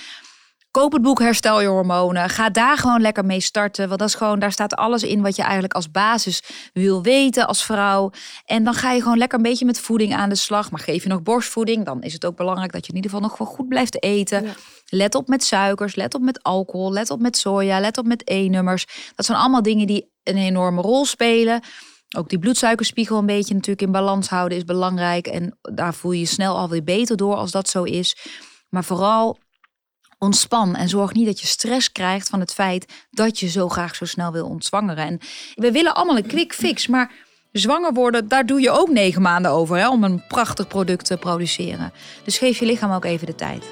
Koop 0.74 0.92
het 0.92 1.02
boek 1.02 1.18
Herstel 1.18 1.60
je 1.60 1.66
hormonen. 1.66 2.28
Ga 2.28 2.50
daar 2.50 2.78
gewoon 2.78 3.00
lekker 3.00 3.24
mee 3.24 3.40
starten. 3.40 3.88
Want 3.88 4.00
dat 4.00 4.08
is 4.08 4.14
gewoon, 4.14 4.38
daar 4.38 4.52
staat 4.52 4.74
alles 4.74 5.02
in 5.02 5.22
wat 5.22 5.36
je 5.36 5.42
eigenlijk 5.42 5.74
als 5.74 5.90
basis 5.90 6.42
wil 6.72 7.02
weten 7.02 7.46
als 7.46 7.64
vrouw. 7.64 8.10
En 8.44 8.64
dan 8.64 8.74
ga 8.74 8.92
je 8.92 9.02
gewoon 9.02 9.18
lekker 9.18 9.38
een 9.38 9.44
beetje 9.44 9.64
met 9.64 9.80
voeding 9.80 10.14
aan 10.14 10.28
de 10.28 10.34
slag. 10.34 10.70
Maar 10.70 10.80
geef 10.80 11.02
je 11.02 11.08
nog 11.08 11.22
borstvoeding, 11.22 11.84
dan 11.84 12.02
is 12.02 12.12
het 12.12 12.24
ook 12.24 12.36
belangrijk 12.36 12.72
dat 12.72 12.86
je 12.86 12.90
in 12.90 12.96
ieder 12.96 13.10
geval 13.10 13.28
nog 13.28 13.38
wel 13.38 13.46
goed 13.46 13.68
blijft 13.68 14.02
eten. 14.02 14.46
Let 14.88 15.14
op 15.14 15.28
met 15.28 15.44
suikers, 15.44 15.94
let 15.94 16.14
op 16.14 16.22
met 16.22 16.42
alcohol, 16.42 16.92
let 16.92 17.10
op 17.10 17.20
met 17.20 17.36
soja, 17.36 17.80
let 17.80 17.98
op 17.98 18.06
met 18.06 18.22
E-nummers. 18.28 18.86
Dat 19.14 19.26
zijn 19.26 19.38
allemaal 19.38 19.62
dingen 19.62 19.86
die 19.86 20.10
een 20.22 20.36
enorme 20.36 20.80
rol 20.80 21.04
spelen. 21.04 21.60
Ook 22.16 22.28
die 22.28 22.38
bloedsuikerspiegel 22.38 23.18
een 23.18 23.26
beetje 23.26 23.54
natuurlijk 23.54 23.86
in 23.86 23.92
balans 23.92 24.28
houden 24.28 24.58
is 24.58 24.64
belangrijk. 24.64 25.26
En 25.26 25.58
daar 25.62 25.94
voel 25.94 26.12
je 26.12 26.20
je 26.20 26.26
snel 26.26 26.58
alweer 26.58 26.84
beter 26.84 27.16
door 27.16 27.34
als 27.34 27.50
dat 27.50 27.68
zo 27.68 27.82
is. 27.82 28.16
Maar 28.68 28.84
vooral 28.84 29.38
ontspan 30.24 30.76
en 30.76 30.88
zorg 30.88 31.12
niet 31.12 31.26
dat 31.26 31.40
je 31.40 31.46
stress 31.46 31.92
krijgt 31.92 32.28
van 32.28 32.40
het 32.40 32.54
feit 32.54 32.92
dat 33.10 33.38
je 33.38 33.48
zo 33.48 33.68
graag 33.68 33.94
zo 33.94 34.04
snel 34.04 34.32
wil 34.32 34.46
ontzwangeren. 34.46 35.06
En 35.06 35.18
we 35.54 35.72
willen 35.72 35.94
allemaal 35.94 36.16
een 36.16 36.26
quick 36.26 36.52
fix, 36.52 36.86
maar 36.86 37.10
zwanger 37.52 37.92
worden, 37.92 38.28
daar 38.28 38.46
doe 38.46 38.60
je 38.60 38.70
ook 38.70 38.88
negen 38.88 39.22
maanden 39.22 39.50
over 39.50 39.76
hè, 39.76 39.88
om 39.88 40.04
een 40.04 40.22
prachtig 40.28 40.68
product 40.68 41.06
te 41.06 41.16
produceren. 41.16 41.92
Dus 42.24 42.38
geef 42.38 42.58
je 42.58 42.66
lichaam 42.66 42.92
ook 42.92 43.04
even 43.04 43.26
de 43.26 43.34
tijd. 43.34 43.64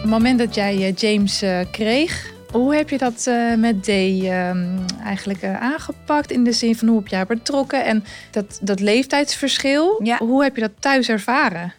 Het 0.00 0.08
moment 0.08 0.38
dat 0.38 0.54
jij 0.54 0.76
eh, 0.76 0.94
James 0.94 1.42
eh, 1.42 1.60
kreeg, 1.70 2.29
hoe 2.52 2.74
heb 2.74 2.90
je 2.90 2.98
dat 2.98 3.24
uh, 3.28 3.54
met 3.54 3.82
D 3.82 3.88
ehm, 3.88 4.78
eigenlijk 5.04 5.42
uh, 5.42 5.60
aangepakt? 5.60 6.30
In 6.30 6.44
de 6.44 6.52
zin 6.52 6.76
van 6.76 6.88
hoe 6.88 6.98
heb 6.98 7.08
jij 7.08 7.26
betrokken? 7.26 7.84
En 7.84 8.04
dat, 8.30 8.58
dat 8.62 8.80
leeftijdsverschil, 8.80 10.00
ja. 10.02 10.18
hoe 10.18 10.42
heb 10.42 10.54
je 10.54 10.60
dat 10.60 10.72
thuis 10.78 11.08
ervaren? 11.08 11.72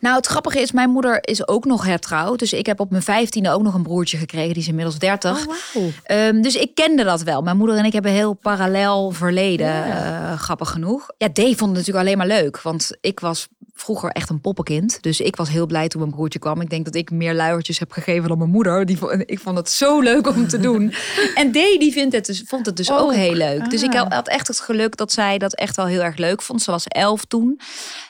Nou, 0.00 0.16
het 0.16 0.26
grappige 0.26 0.60
is, 0.60 0.72
mijn 0.72 0.90
moeder 0.90 1.18
is 1.20 1.48
ook 1.48 1.64
nog 1.64 1.84
hertrouwd. 1.84 2.38
Dus 2.38 2.52
ik 2.52 2.66
heb 2.66 2.80
op 2.80 2.90
mijn 2.90 3.02
vijftiende 3.02 3.50
ook 3.50 3.62
nog 3.62 3.74
een 3.74 3.82
broertje 3.82 4.16
gekregen. 4.16 4.52
Die 4.52 4.62
is 4.62 4.68
inmiddels 4.68 4.98
dertig. 4.98 5.46
Oh, 5.46 5.54
wow. 5.74 5.90
um, 6.06 6.42
dus 6.42 6.56
ik 6.56 6.74
kende 6.74 7.04
dat 7.04 7.22
wel. 7.22 7.42
Mijn 7.42 7.56
moeder 7.56 7.76
en 7.76 7.84
ik 7.84 7.92
hebben 7.92 8.12
heel 8.12 8.32
parallel 8.32 9.10
verleden, 9.10 9.66
ja. 9.66 10.32
uh, 10.32 10.38
grappig 10.38 10.70
genoeg. 10.70 11.10
Ja, 11.18 11.28
D 11.32 11.38
vond 11.38 11.48
het 11.48 11.60
natuurlijk 11.60 11.98
alleen 11.98 12.18
maar 12.18 12.26
leuk. 12.26 12.60
Want 12.60 12.90
ik 13.00 13.20
was 13.20 13.48
vroeger 13.80 14.10
echt 14.10 14.30
een 14.30 14.40
poppenkind. 14.40 15.02
Dus 15.02 15.20
ik 15.20 15.36
was 15.36 15.48
heel 15.48 15.66
blij 15.66 15.88
toen 15.88 16.00
mijn 16.00 16.12
broertje 16.12 16.38
kwam. 16.38 16.60
Ik 16.60 16.70
denk 16.70 16.84
dat 16.84 16.94
ik 16.94 17.10
meer 17.10 17.34
luiertjes 17.34 17.78
heb 17.78 17.92
gegeven 17.92 18.28
dan 18.28 18.38
mijn 18.38 18.50
moeder. 18.50 18.86
Die, 18.86 18.98
ik 19.26 19.38
vond 19.38 19.56
het 19.56 19.70
zo 19.70 20.00
leuk 20.00 20.26
om 20.26 20.48
te 20.48 20.58
doen. 20.58 20.94
en 21.34 21.52
Dee 21.52 21.78
die 21.78 21.92
vindt 21.92 22.14
het 22.14 22.26
dus, 22.26 22.42
vond 22.46 22.66
het 22.66 22.76
dus 22.76 22.90
ook, 22.90 23.14
heel 23.14 23.34
leuk. 23.34 23.70
Dus 23.70 23.82
ik 23.82 23.94
ah. 23.94 24.10
had 24.10 24.28
echt 24.28 24.48
het 24.48 24.60
geluk 24.60 24.96
dat 24.96 25.12
zij 25.12 25.38
dat 25.38 25.54
echt 25.54 25.76
wel 25.76 25.86
heel 25.86 26.02
erg 26.02 26.16
leuk 26.16 26.42
vond. 26.42 26.62
Ze 26.62 26.70
was 26.70 26.86
elf 26.86 27.24
toen. 27.24 27.60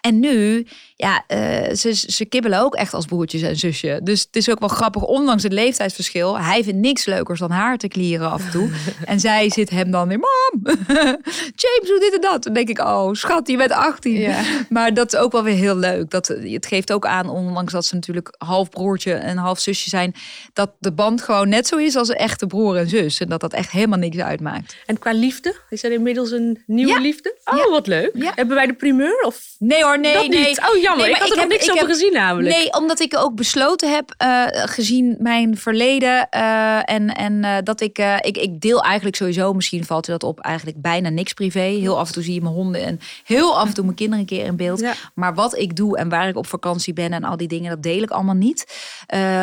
En 0.00 0.20
nu 0.20 0.66
ja, 1.00 1.24
uh, 1.28 1.74
ze, 1.74 1.92
ze 1.94 2.24
kibbelen 2.24 2.61
ook 2.61 2.74
echt 2.74 2.94
als 2.94 3.07
broertjes 3.07 3.42
en 3.42 3.57
zusje. 3.57 4.00
Dus 4.02 4.20
het 4.20 4.37
is 4.37 4.50
ook 4.50 4.59
wel 4.59 4.68
grappig, 4.68 5.02
ondanks 5.02 5.42
het 5.42 5.52
leeftijdsverschil. 5.52 6.38
Hij 6.38 6.64
vindt 6.64 6.81
niks 6.81 7.04
leukers 7.04 7.40
dan 7.40 7.50
haar 7.50 7.76
te 7.76 7.88
klieren 7.88 8.31
af 8.31 8.44
en 8.44 8.50
toe. 8.50 8.70
en 9.04 9.20
zij 9.20 9.50
zit 9.50 9.70
hem 9.70 9.90
dan 9.90 10.09
weer, 10.09 10.18
mam, 10.18 10.76
James 11.62 11.88
doet 11.88 12.00
dit 12.00 12.14
en 12.14 12.20
dat. 12.20 12.42
Dan 12.42 12.52
denk 12.52 12.68
ik, 12.68 12.78
oh 12.78 13.12
schat, 13.12 13.48
je 13.48 13.57
bent 13.57 13.72
18. 13.72 14.35
Maar 14.68 14.94
dat 14.94 15.12
is 15.12 15.18
ook 15.18 15.33
wel 15.33 15.42
weer 15.42 15.57
heel 15.59 15.77
leuk. 15.77 16.11
Dat, 16.11 16.29
het 16.29 16.66
geeft 16.66 16.92
ook 16.92 17.07
aan, 17.07 17.29
ondanks 17.29 17.73
dat 17.73 17.87
ze 17.87 17.94
natuurlijk 17.94 18.35
half 18.38 18.68
broertje 18.68 19.12
en 19.12 19.37
half 19.37 19.59
zusje 19.59 19.88
zijn, 19.88 20.14
dat 20.53 20.71
de 20.79 20.92
band 20.92 21.23
gewoon 21.23 21.49
net 21.49 21.66
zo 21.66 21.77
is 21.77 21.97
als 21.97 22.09
een 22.09 22.14
echte 22.14 22.47
broer 22.47 22.77
en 22.77 22.88
zus. 22.88 23.21
En 23.21 23.29
dat 23.29 23.40
dat 23.40 23.53
echt 23.53 23.71
helemaal 23.71 23.99
niks 23.99 24.18
uitmaakt. 24.18 24.77
En 24.87 24.99
qua 24.99 25.12
liefde, 25.12 25.55
is 25.68 25.85
er 25.85 25.92
inmiddels 25.92 26.31
een 26.31 26.62
nieuwe 26.66 27.01
liefde? 27.01 27.37
Oh, 27.44 27.71
wat 27.71 27.87
leuk. 27.87 28.11
Hebben 28.35 28.57
wij 28.57 28.66
de 28.66 28.75
primeur? 28.75 29.23
Of? 29.27 29.40
Nee 29.59 29.83
hoor, 29.83 30.01
nee, 30.01 30.29
nee. 30.29 30.29
Niet. 30.29 30.61
Oh 30.71 30.77
ja 30.77 30.83
jammer. 30.83 31.07
Nee, 31.07 31.14
ik 31.14 31.21
had 31.21 31.31
er 31.31 31.37
nog 31.37 31.49
niks 31.49 31.71
over 31.71 31.87
gezien 31.87 32.12
namelijk. 32.12 32.57
Nee, 32.57 32.73
omdat 32.73 33.01
ik 33.01 33.16
ook 33.16 33.35
besloten 33.35 33.90
heb, 33.90 34.14
uh, 34.23 34.44
gezien 34.51 35.16
mijn 35.18 35.57
verleden. 35.57 36.29
Uh, 36.37 36.90
en 36.90 37.14
en 37.14 37.33
uh, 37.33 37.57
dat 37.64 37.81
ik, 37.81 37.99
ik, 38.21 38.37
ik 38.37 38.61
deel 38.61 38.83
eigenlijk 38.83 39.16
sowieso, 39.16 39.53
misschien 39.53 39.85
valt 39.85 40.07
je 40.07 40.12
dat 40.12 40.23
op, 40.23 40.40
eigenlijk 40.40 40.81
bijna 40.81 41.09
niks 41.09 41.33
privé. 41.33 41.61
Heel 41.61 41.99
af 41.99 42.07
en 42.09 42.14
toe 42.14 42.23
zie 42.23 42.35
je 42.35 42.40
mijn 42.40 42.55
honden 42.55 42.85
en 42.85 43.01
heel 43.25 43.59
af 43.59 43.68
en 43.68 43.75
toe 43.75 43.85
mijn 43.85 43.97
kinderen 43.97 44.21
een 44.21 44.27
keer 44.27 44.44
in 44.44 44.57
beeld. 44.57 44.81
Ja. 44.81 44.94
Maar 45.14 45.35
wat 45.35 45.47
ik 45.56 45.76
doe 45.76 45.98
en 45.98 46.08
waar 46.08 46.28
ik 46.28 46.37
op 46.37 46.46
vakantie 46.46 46.92
ben 46.92 47.12
en 47.12 47.24
al 47.24 47.37
die 47.37 47.48
dingen, 47.48 47.70
dat 47.70 47.82
deel 47.82 48.02
ik 48.02 48.11
allemaal 48.11 48.34
niet. 48.34 48.66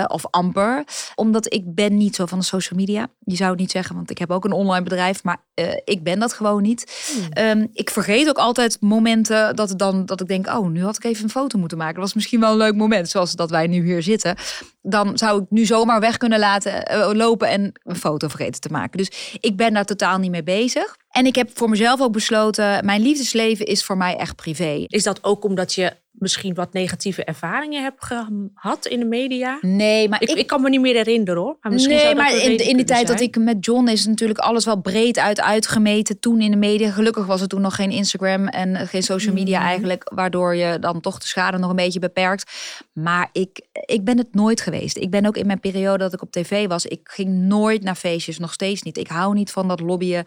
of 0.08 0.26
amper. 0.30 0.84
Omdat 1.16 1.54
ik 1.54 1.76
ben 1.76 1.98
niet 1.98 2.16
zo 2.16 2.26
van 2.26 2.40
de 2.40 2.46
social 2.46 2.80
media. 2.80 3.08
Je 3.20 3.36
zou 3.36 3.50
het 3.50 3.60
niet 3.60 3.72
zeggen, 3.72 3.96
want 3.96 4.10
ik 4.10 4.18
heb 4.18 4.32
ook 4.32 4.46
een 4.46 4.52
online 4.52 4.84
bedrijf. 4.84 5.24
Maar 5.24 5.38
ik 5.84 6.04
ben 6.04 6.20
dat 6.20 6.34
gewoon 6.34 6.62
niet. 6.62 7.12
Hmm. 7.14 7.46
Um, 7.46 7.70
ik 7.74 7.90
vergeet 7.90 8.28
ook 8.28 8.38
altijd 8.38 8.82
momenten 8.82 9.56
dat, 9.56 9.74
dan, 9.78 10.06
dat 10.06 10.22
ik 10.22 10.28
denk, 10.28 10.48
oh, 10.48 10.68
nu 10.68 10.84
had 10.84 10.96
ik 10.96 11.04
even 11.04 11.24
een 11.24 11.30
foto 11.30 11.58
moeten 11.60 11.78
maken. 11.78 11.96
Dat 11.96 12.04
was 12.04 12.14
misschien 12.14 12.40
wel 12.40 12.52
een 12.52 12.58
leuk 12.58 12.76
moment, 12.76 13.10
zoals 13.10 13.36
dat 13.36 13.50
wij 13.50 13.68
nu 13.68 13.84
hier 13.84 14.04
zitten. 14.04 14.36
Dan 14.82 15.18
zou 15.18 15.42
ik 15.42 15.46
nu 15.50 15.66
zomaar 15.66 16.00
weg 16.00 16.18
kunnen 16.18 16.40
laten 16.40 16.92
uh, 16.92 17.10
lopen 17.14 17.48
en 17.48 17.72
een 17.84 17.96
foto 17.96 18.28
vergeten 18.28 18.62
te 18.62 18.70
maken. 18.70 18.98
Dus 18.98 19.38
ik 19.40 19.58
ben 19.58 19.74
daar 19.74 19.86
totaal 19.86 20.18
niet 20.18 20.32
mee 20.32 20.44
bezig. 20.44 20.96
En 21.16 21.26
ik 21.26 21.36
heb 21.36 21.50
voor 21.54 21.70
mezelf 21.70 22.02
ook 22.02 22.12
besloten, 22.12 22.86
mijn 22.86 23.02
liefdesleven 23.02 23.66
is 23.66 23.84
voor 23.84 23.98
mij 23.98 24.16
echt 24.16 24.36
privé. 24.36 24.84
Is 24.88 25.04
dat 25.04 25.24
ook 25.24 25.44
omdat 25.44 25.74
je 25.74 25.92
misschien 26.12 26.54
wat 26.54 26.74
negatieve 26.74 27.24
ervaringen 27.24 27.84
hebt 27.84 28.06
gehad 28.06 28.86
in 28.86 29.00
de 29.00 29.06
media? 29.06 29.58
Nee, 29.62 30.10
maar 30.10 30.22
ik, 30.22 30.30
ik, 30.30 30.48
kan 30.48 30.62
me 30.62 30.70
niet 30.70 30.82
meer 30.82 30.96
herinneren 30.96 31.42
hoor. 31.42 31.58
Maar 31.62 31.72
nee, 31.72 32.16
maar 32.16 32.36
in, 32.36 32.58
in 32.58 32.76
die 32.76 32.86
tijd 32.86 33.08
dat 33.08 33.20
ik 33.20 33.38
met 33.38 33.66
John 33.66 33.88
is 33.88 34.06
natuurlijk 34.06 34.40
alles 34.40 34.66
wel 34.66 34.82
breed 34.82 35.20
uit 35.20 35.42
uitgemeten. 35.42 36.20
Toen 36.20 36.42
in 36.42 36.52
de 36.52 36.58
media. 36.58 36.92
Gelukkig 36.92 37.26
was 37.26 37.42
er 37.42 37.48
toen 37.48 37.62
nog 37.62 37.76
geen 37.76 37.92
Instagram 37.92 38.48
en 38.48 38.88
geen 38.88 39.04
social 39.04 39.34
media 39.34 39.60
mhm. 39.60 39.68
eigenlijk. 39.68 40.12
Waardoor 40.16 40.56
je 40.56 40.80
dan 40.80 41.02
toch 41.02 41.20
de 41.20 41.28
schade 41.28 41.58
nog 41.58 41.70
een 41.70 41.76
beetje 41.76 42.00
beperkt. 42.00 42.52
Maar 42.94 43.30
ik, 43.32 43.62
ik 43.86 44.04
ben 44.04 44.18
het 44.18 44.34
nooit 44.34 44.62
geweest. 44.62 44.98
Ik 44.98 45.10
ben 45.10 45.26
ook 45.26 45.38
in 45.38 45.48
mijn 45.48 45.60
periode 45.60 45.98
dat 45.98 46.14
ik 46.14 46.22
op 46.22 46.32
tv 46.32 46.68
was. 46.68 46.86
Ik 46.86 47.00
ging 47.04 47.30
nooit 47.30 47.84
naar 47.84 47.96
feestjes, 47.96 48.40
nog 48.40 48.54
steeds 48.54 48.82
niet. 48.82 48.98
Ik 48.98 49.08
hou 49.08 49.34
niet 49.34 49.52
van 49.52 49.68
dat 49.68 49.80
lobbyen 49.80 50.26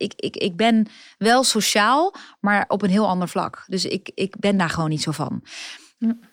ik, 0.00 0.12
ik, 0.16 0.36
ik 0.36 0.56
ben 0.56 0.86
wel 1.18 1.44
sociaal, 1.44 2.14
maar 2.40 2.64
op 2.68 2.82
een 2.82 2.90
heel 2.90 3.06
ander 3.06 3.28
vlak. 3.28 3.64
Dus 3.66 3.84
ik, 3.84 4.10
ik 4.14 4.38
ben 4.38 4.56
daar 4.56 4.70
gewoon 4.70 4.88
niet 4.88 5.02
zo 5.02 5.10
van. 5.10 5.42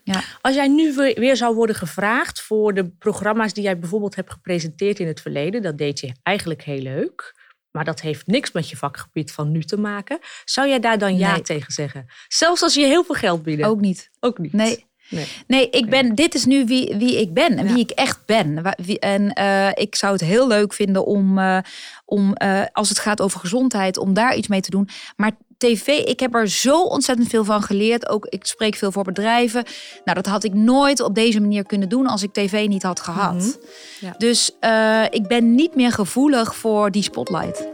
Ja. 0.03 0.23
Als 0.41 0.55
jij 0.55 0.67
nu 0.67 0.93
weer 0.93 1.35
zou 1.35 1.55
worden 1.55 1.75
gevraagd 1.75 2.41
voor 2.41 2.73
de 2.73 2.89
programma's 2.89 3.53
die 3.53 3.63
jij 3.63 3.79
bijvoorbeeld 3.79 4.15
hebt 4.15 4.31
gepresenteerd 4.31 4.99
in 4.99 5.07
het 5.07 5.21
verleden, 5.21 5.61
dat 5.61 5.77
deed 5.77 5.99
je 5.99 6.15
eigenlijk 6.23 6.63
heel 6.63 6.81
leuk. 6.81 7.35
Maar 7.71 7.85
dat 7.85 8.01
heeft 8.01 8.27
niks 8.27 8.51
met 8.51 8.69
je 8.69 8.77
vakgebied 8.77 9.31
van 9.31 9.51
nu 9.51 9.63
te 9.63 9.77
maken. 9.77 10.19
Zou 10.45 10.67
jij 10.67 10.79
daar 10.79 10.97
dan 10.97 11.17
ja 11.17 11.41
tegen 11.41 11.71
zeggen? 11.71 12.05
Zelfs 12.27 12.61
als 12.61 12.73
je 12.73 12.85
heel 12.85 13.03
veel 13.03 13.15
geld 13.15 13.43
biedt? 13.43 13.63
Ook 13.63 13.79
niet. 13.79 14.09
Ook 14.19 14.37
niet. 14.37 14.53
Nee. 14.53 14.85
Nee, 15.09 15.27
nee 15.47 15.69
ik 15.69 15.89
ben, 15.89 16.15
dit 16.15 16.35
is 16.35 16.45
nu 16.45 16.65
wie, 16.65 16.95
wie 16.97 17.21
ik 17.21 17.33
ben 17.33 17.57
en 17.57 17.67
wie 17.67 17.83
ik 17.83 17.89
echt 17.89 18.19
ben. 18.25 18.75
En 18.99 19.39
uh, 19.39 19.69
ik 19.73 19.95
zou 19.95 20.13
het 20.13 20.21
heel 20.21 20.47
leuk 20.47 20.73
vinden 20.73 21.05
om, 21.05 21.37
uh, 21.37 21.57
om 22.05 22.35
uh, 22.43 22.61
als 22.71 22.89
het 22.89 22.99
gaat 22.99 23.21
over 23.21 23.39
gezondheid, 23.39 23.97
om 23.97 24.13
daar 24.13 24.35
iets 24.35 24.47
mee 24.47 24.61
te 24.61 24.69
doen. 24.69 24.89
Maar 25.15 25.31
tv, 25.57 25.87
ik 25.87 26.19
heb 26.19 26.35
er 26.35 26.47
zo 26.47 26.83
ontzettend 26.83 27.29
veel 27.29 27.43
van 27.43 27.61
geleerd. 27.61 28.09
Ook 28.09 28.25
ik 28.25 28.45
spreek 28.45 28.75
veel 28.75 28.91
voor 28.91 29.03
bedrijven. 29.03 29.63
Nou, 30.03 30.21
dat 30.21 30.25
had 30.25 30.43
ik 30.43 30.53
nooit 30.53 30.99
op 30.99 31.15
deze 31.15 31.39
manier 31.39 31.65
kunnen 31.65 31.89
doen 31.89 32.07
als 32.07 32.23
ik 32.23 32.33
tv 32.33 32.67
niet 32.67 32.83
had 32.83 32.99
gehad. 32.99 33.33
Mm 33.33 33.39
-hmm. 33.39 33.55
ja. 33.99 34.15
Dus 34.17 34.51
ik 35.09 35.27
ben 35.27 35.55
niet 35.55 35.75
meer 35.75 35.91
gevoelig 35.91 36.55
voor 36.55 36.91
die 36.91 37.03
spotlight. 37.03 37.67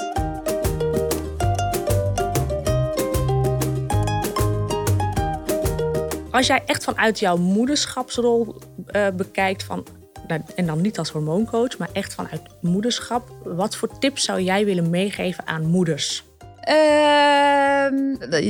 Als 6.34 6.48
jij 6.48 6.63
echt 6.65 6.84
vanuit 6.84 7.19
jouw 7.19 7.38
moederschapsrol 7.38 8.56
uh, 8.91 9.08
bekijkt, 9.15 9.63
van, 9.63 9.86
nou, 10.28 10.41
en 10.56 10.65
dan 10.65 10.82
niet 10.82 10.98
als 10.98 11.10
hormooncoach, 11.10 11.78
maar 11.78 11.89
echt 11.91 12.13
vanuit 12.13 12.41
moederschap, 12.62 13.30
wat 13.43 13.76
voor 13.76 14.00
tips 14.00 14.24
zou 14.24 14.41
jij 14.41 14.65
willen 14.65 14.89
meegeven 14.89 15.48
aan 15.48 15.65
moeders? 15.65 16.24
Uh, 16.69 16.76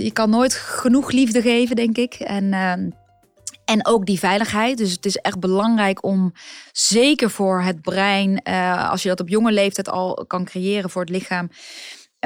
je 0.04 0.12
kan 0.14 0.30
nooit 0.30 0.54
genoeg 0.54 1.12
liefde 1.12 1.42
geven, 1.42 1.76
denk 1.76 1.98
ik. 1.98 2.14
En, 2.14 2.44
uh, 2.44 2.72
en 3.66 3.86
ook 3.86 4.06
die 4.06 4.20
veiligheid. 4.20 4.78
Dus 4.78 4.92
het 4.92 5.06
is 5.06 5.16
echt 5.18 5.40
belangrijk 5.40 6.04
om, 6.04 6.34
zeker 6.72 7.30
voor 7.30 7.62
het 7.62 7.82
brein, 7.82 8.42
uh, 8.44 8.90
als 8.90 9.04
je 9.04 9.10
dat 9.10 9.20
op 9.20 9.30
jonge 9.30 9.52
leeftijd 9.52 9.90
al 9.90 10.26
kan 10.28 10.46
creëren 10.46 10.90
voor 10.90 11.02
het 11.02 11.12
lichaam 11.12 11.50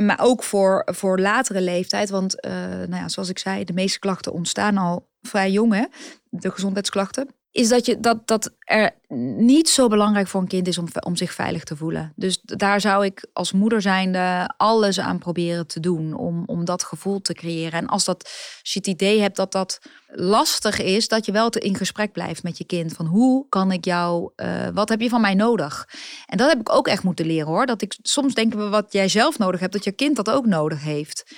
maar 0.01 0.19
ook 0.21 0.43
voor, 0.43 0.83
voor 0.85 1.19
latere 1.19 1.61
leeftijd. 1.61 2.09
Want 2.09 2.45
uh, 2.45 2.51
nou 2.51 2.95
ja, 2.95 3.07
zoals 3.07 3.29
ik 3.29 3.39
zei, 3.39 3.63
de 3.63 3.73
meeste 3.73 3.99
klachten 3.99 4.33
ontstaan 4.33 4.77
al 4.77 5.07
vrij 5.21 5.51
jong, 5.51 5.73
hè? 5.73 5.85
de 6.29 6.51
gezondheidsklachten. 6.51 7.35
Is 7.51 7.69
dat, 7.69 7.85
je, 7.85 7.99
dat, 7.99 8.27
dat 8.27 8.53
er 8.59 8.91
niet 9.37 9.69
zo 9.69 9.87
belangrijk 9.87 10.27
voor 10.27 10.41
een 10.41 10.47
kind 10.47 10.67
is 10.67 10.77
om, 10.77 10.87
om 10.99 11.15
zich 11.15 11.33
veilig 11.33 11.63
te 11.63 11.75
voelen. 11.75 12.13
Dus 12.15 12.39
daar 12.41 12.81
zou 12.81 13.05
ik 13.05 13.27
als 13.33 13.51
moeder 13.51 13.81
zijnde 13.81 14.53
alles 14.57 14.99
aan 14.99 15.19
proberen 15.19 15.67
te 15.67 15.79
doen 15.79 16.13
om, 16.13 16.43
om 16.45 16.65
dat 16.65 16.83
gevoel 16.83 17.21
te 17.21 17.33
creëren. 17.33 17.79
En 17.79 17.87
als, 17.87 18.05
dat, 18.05 18.29
je 18.61 18.79
het 18.79 18.87
idee 18.87 19.21
hebt 19.21 19.35
dat 19.35 19.51
dat 19.51 19.79
lastig 20.07 20.81
is, 20.81 21.07
dat 21.07 21.25
je 21.25 21.31
wel 21.31 21.49
in 21.49 21.75
gesprek 21.75 22.11
blijft 22.11 22.43
met 22.43 22.57
je 22.57 22.65
kind. 22.65 22.93
Van 22.93 23.05
hoe 23.05 23.45
kan 23.49 23.71
ik 23.71 23.85
jou, 23.85 24.31
uh, 24.35 24.67
wat 24.73 24.89
heb 24.89 25.01
je 25.01 25.09
van 25.09 25.21
mij 25.21 25.35
nodig? 25.35 25.89
En 26.25 26.37
dat 26.37 26.49
heb 26.49 26.59
ik 26.59 26.71
ook 26.71 26.87
echt 26.87 27.03
moeten 27.03 27.25
leren 27.25 27.47
hoor. 27.47 27.65
Dat 27.65 27.81
ik 27.81 27.97
soms 28.01 28.33
denken 28.33 28.59
we 28.59 28.69
wat 28.69 28.91
jij 28.93 29.07
zelf 29.07 29.37
nodig 29.37 29.59
hebt, 29.59 29.73
dat 29.73 29.83
je 29.83 29.91
kind 29.91 30.15
dat 30.15 30.29
ook 30.29 30.45
nodig 30.45 30.83
heeft. 30.83 31.35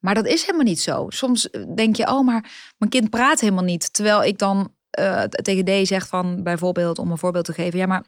Maar 0.00 0.14
dat 0.14 0.26
is 0.26 0.40
helemaal 0.40 0.66
niet 0.66 0.80
zo. 0.80 1.06
Soms 1.08 1.48
denk 1.74 1.96
je, 1.96 2.08
oh, 2.08 2.24
maar 2.24 2.74
mijn 2.78 2.90
kind 2.90 3.10
praat 3.10 3.40
helemaal 3.40 3.64
niet. 3.64 3.92
Terwijl 3.92 4.24
ik 4.24 4.38
dan 4.38 4.74
uh, 4.98 5.22
tegen 5.22 5.64
D 5.64 5.86
zegt 5.86 6.08
van 6.08 6.42
bijvoorbeeld, 6.42 6.98
om 6.98 7.10
een 7.10 7.18
voorbeeld 7.18 7.44
te 7.44 7.52
geven, 7.52 7.78
ja, 7.78 7.86
maar 7.86 8.04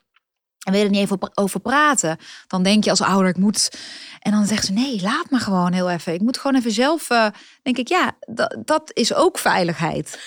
en 0.68 0.74
wil 0.74 0.82
er 0.82 0.90
niet 0.90 1.00
even 1.00 1.30
over 1.34 1.60
praten? 1.60 2.18
Dan 2.46 2.62
denk 2.62 2.84
je 2.84 2.90
als 2.90 3.00
ouder, 3.00 3.28
ik 3.28 3.36
moet. 3.36 3.70
En 4.20 4.32
dan 4.32 4.46
zegt 4.46 4.64
ze: 4.64 4.72
nee, 4.72 5.02
laat 5.02 5.30
me 5.30 5.38
gewoon 5.38 5.72
heel 5.72 5.90
even. 5.90 6.14
Ik 6.14 6.20
moet 6.20 6.38
gewoon 6.38 6.56
even 6.56 6.70
zelf. 6.70 7.10
Uh, 7.10 7.26
denk 7.62 7.78
ik, 7.78 7.88
ja, 7.88 8.16
dat 8.64 8.90
is 8.92 9.14
ook 9.14 9.38
veiligheid. 9.38 10.20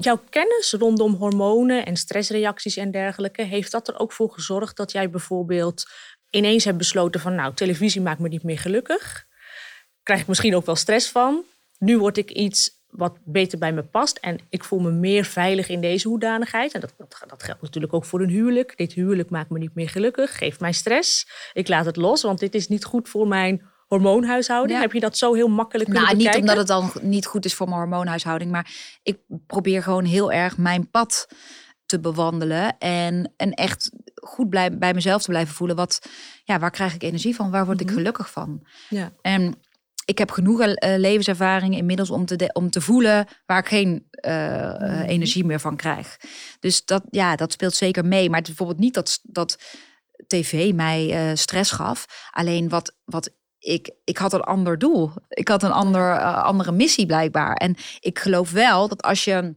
Jouw 0.00 0.20
kennis 0.30 0.72
rondom 0.72 1.14
hormonen 1.14 1.86
en 1.86 1.96
stressreacties 1.96 2.76
en 2.76 2.90
dergelijke, 2.90 3.42
heeft 3.42 3.70
dat 3.70 3.88
er 3.88 3.98
ook 3.98 4.12
voor 4.12 4.30
gezorgd 4.30 4.76
dat 4.76 4.92
jij 4.92 5.10
bijvoorbeeld 5.10 5.90
ineens 6.30 6.64
hebt 6.64 6.78
besloten 6.78 7.20
van, 7.20 7.34
nou, 7.34 7.54
televisie 7.54 8.00
maakt 8.00 8.20
me 8.20 8.28
niet 8.28 8.42
meer 8.42 8.58
gelukkig. 8.58 9.26
Krijg 10.02 10.20
ik 10.20 10.26
misschien 10.26 10.56
ook 10.56 10.66
wel 10.66 10.76
stress 10.76 11.10
van. 11.10 11.44
Nu 11.78 11.98
word 11.98 12.16
ik 12.16 12.30
iets 12.30 12.80
wat 12.92 13.18
beter 13.24 13.58
bij 13.58 13.72
me 13.72 13.82
past. 13.82 14.16
En 14.16 14.38
ik 14.48 14.64
voel 14.64 14.78
me 14.78 14.90
meer 14.90 15.24
veilig 15.24 15.68
in 15.68 15.80
deze 15.80 16.08
hoedanigheid. 16.08 16.72
En 16.72 16.80
dat, 16.80 16.94
dat, 17.26 17.42
geldt 17.42 17.62
natuurlijk 17.62 17.92
ook 17.92 18.04
voor 18.04 18.20
een 18.20 18.28
huwelijk. 18.28 18.76
Dit 18.76 18.92
huwelijk 18.92 19.30
maakt 19.30 19.50
me 19.50 19.58
niet 19.58 19.74
meer 19.74 19.88
gelukkig, 19.88 20.38
geeft 20.38 20.60
mij 20.60 20.72
stress. 20.72 21.28
Ik 21.52 21.68
laat 21.68 21.84
het 21.84 21.96
los, 21.96 22.22
want 22.22 22.38
dit 22.38 22.54
is 22.54 22.68
niet 22.68 22.84
goed 22.84 23.08
voor 23.08 23.28
mijn 23.28 23.62
hormoonhuishouding. 23.86 24.80
Heb 24.80 24.92
je 24.92 25.00
dat 25.00 25.16
zo 25.16 25.34
heel 25.34 25.48
makkelijk 25.48 25.90
kunnen 25.90 26.08
nou, 26.08 26.16
Niet 26.16 26.36
omdat 26.36 26.56
het 26.56 26.66
dan 26.66 26.92
niet 27.00 27.26
goed 27.26 27.44
is 27.44 27.54
voor 27.54 27.68
mijn 27.68 27.80
hormoonhuishouding. 27.80 28.50
Maar 28.50 28.70
ik 29.02 29.18
probeer 29.46 29.82
gewoon 29.82 30.04
heel 30.04 30.32
erg 30.32 30.58
mijn 30.58 30.90
pad 30.90 31.28
te 31.86 32.00
bewandelen. 32.00 32.78
En, 32.78 33.32
en 33.36 33.52
echt 33.52 33.90
goed 34.14 34.48
blij, 34.48 34.78
bij 34.78 34.94
mezelf 34.94 35.22
te 35.22 35.28
blijven 35.28 35.54
voelen. 35.54 35.76
Wat, 35.76 36.06
ja, 36.44 36.58
waar 36.58 36.70
krijg 36.70 36.94
ik 36.94 37.02
energie 37.02 37.34
van? 37.34 37.50
Waar 37.50 37.66
word 37.66 37.80
ik 37.80 37.86
mhm. 37.86 37.94
gelukkig 37.94 38.30
van? 38.30 38.66
Ja. 38.88 39.12
En 39.20 39.54
ik 40.04 40.18
heb 40.18 40.30
genoeg 40.30 40.60
uh, 40.60 40.74
levenservaring 40.78 41.76
inmiddels 41.76 42.10
om 42.10 42.24
te, 42.26 42.50
om 42.52 42.70
te 42.70 42.80
voelen 42.80 43.26
waar 43.46 43.58
ik 43.58 43.68
geen 43.68 44.08
uh, 44.26 45.08
energie 45.08 45.44
meer 45.44 45.60
van 45.60 45.76
krijg. 45.76 46.16
Dus 46.60 46.84
dat, 46.84 47.02
ja, 47.10 47.36
dat 47.36 47.52
speelt 47.52 47.74
zeker 47.74 48.04
mee. 48.04 48.28
Maar 48.28 48.38
het 48.38 48.48
is 48.48 48.54
bijvoorbeeld 48.54 48.84
niet 48.84 48.94
dat, 48.94 49.20
dat 49.22 49.58
tv 50.26 50.72
mij 50.72 51.30
uh, 51.30 51.36
stress 51.36 51.70
gaf. 51.70 52.28
Alleen 52.30 52.68
wat, 52.68 52.96
wat 53.04 53.30
ik, 53.58 53.90
ik 54.04 54.18
had 54.18 54.32
een 54.32 54.40
ander 54.40 54.78
doel. 54.78 55.10
Ik 55.28 55.48
had 55.48 55.62
een 55.62 55.72
ander, 55.72 56.20
andere 56.22 56.72
missie 56.72 57.06
blijkbaar. 57.06 57.54
En 57.54 57.76
ik 58.00 58.18
geloof 58.18 58.50
wel 58.50 58.88
dat 58.88 59.02
als 59.02 59.24
je 59.24 59.54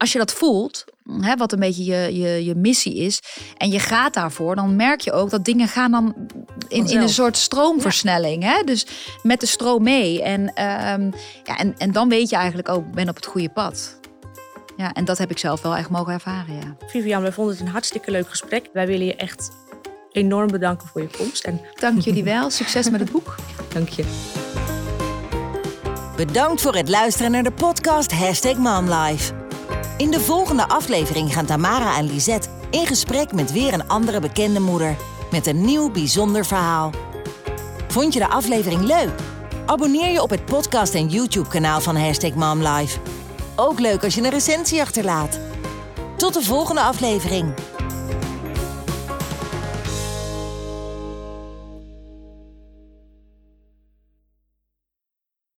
als 0.00 0.12
je 0.12 0.18
dat 0.18 0.32
voelt, 0.32 0.84
hè, 1.20 1.36
wat 1.36 1.52
een 1.52 1.58
beetje 1.58 1.84
je, 1.84 2.18
je, 2.18 2.44
je 2.44 2.54
missie 2.54 2.94
is, 2.94 3.20
en 3.56 3.70
je 3.70 3.78
gaat 3.78 4.14
daarvoor, 4.14 4.54
dan 4.54 4.76
merk 4.76 5.00
je 5.00 5.12
ook 5.12 5.30
dat 5.30 5.44
dingen 5.44 5.68
gaan 5.68 5.90
dan 5.90 6.14
in, 6.68 6.86
in 6.86 7.00
een 7.00 7.08
soort 7.08 7.36
stroomversnelling. 7.36 8.42
Hè? 8.42 8.62
Dus 8.64 8.86
met 9.22 9.40
de 9.40 9.46
stroom 9.46 9.82
mee. 9.82 10.22
En, 10.22 10.54
ehm, 10.54 11.10
ja, 11.44 11.56
en, 11.56 11.74
en 11.78 11.92
dan 11.92 12.08
weet 12.08 12.30
je 12.30 12.36
eigenlijk 12.36 12.68
ook, 12.68 12.86
ik 12.86 12.94
ben 12.94 13.08
op 13.08 13.16
het 13.16 13.26
goede 13.26 13.48
pad. 13.48 13.98
Ja, 14.76 14.92
en 14.92 15.04
dat 15.04 15.18
heb 15.18 15.30
ik 15.30 15.38
zelf 15.38 15.62
wel 15.62 15.76
echt 15.76 15.90
mogen 15.90 16.12
ervaren, 16.12 16.54
ja. 16.54 16.76
Vivian, 16.86 17.22
we 17.22 17.32
vonden 17.32 17.54
het 17.54 17.62
een 17.62 17.72
hartstikke 17.72 18.10
leuk 18.10 18.28
gesprek. 18.28 18.68
Wij 18.72 18.86
willen 18.86 19.06
je 19.06 19.16
echt 19.16 19.50
enorm 20.12 20.50
bedanken 20.50 20.88
voor 20.88 21.00
je 21.00 21.10
komst. 21.18 21.44
En... 21.44 21.60
Dank 21.74 22.00
jullie 22.00 22.24
wel. 22.24 22.50
Succes 22.50 22.90
met 22.90 23.00
het 23.00 23.12
boek. 23.12 23.34
Dank 23.74 23.88
je. 23.88 24.04
Bedankt 26.16 26.60
voor 26.60 26.74
het 26.74 26.88
luisteren 26.88 27.30
naar 27.30 27.42
de 27.42 27.52
podcast 27.52 28.12
Hashtag 28.12 28.56
MomLife. 28.56 29.39
In 30.00 30.10
de 30.10 30.20
volgende 30.20 30.68
aflevering 30.68 31.32
gaan 31.32 31.46
Tamara 31.46 31.96
en 31.96 32.06
Lisette 32.06 32.48
in 32.70 32.86
gesprek 32.86 33.32
met 33.32 33.52
weer 33.52 33.72
een 33.72 33.88
andere 33.88 34.20
bekende 34.20 34.60
moeder. 34.60 34.96
Met 35.30 35.46
een 35.46 35.64
nieuw 35.64 35.90
bijzonder 35.90 36.46
verhaal. 36.46 36.90
Vond 37.88 38.12
je 38.12 38.18
de 38.18 38.28
aflevering 38.28 38.82
leuk? 38.82 39.10
Abonneer 39.66 40.10
je 40.10 40.22
op 40.22 40.30
het 40.30 40.44
podcast 40.44 40.94
en 40.94 41.08
YouTube 41.08 41.48
kanaal 41.48 41.80
van 41.80 41.96
Hashtag 41.96 42.34
MomLife. 42.34 42.98
Ook 43.56 43.78
leuk 43.78 44.04
als 44.04 44.14
je 44.14 44.22
een 44.22 44.30
recensie 44.30 44.80
achterlaat. 44.80 45.40
Tot 46.16 46.34
de 46.34 46.42
volgende 46.42 46.80
aflevering. 46.80 47.54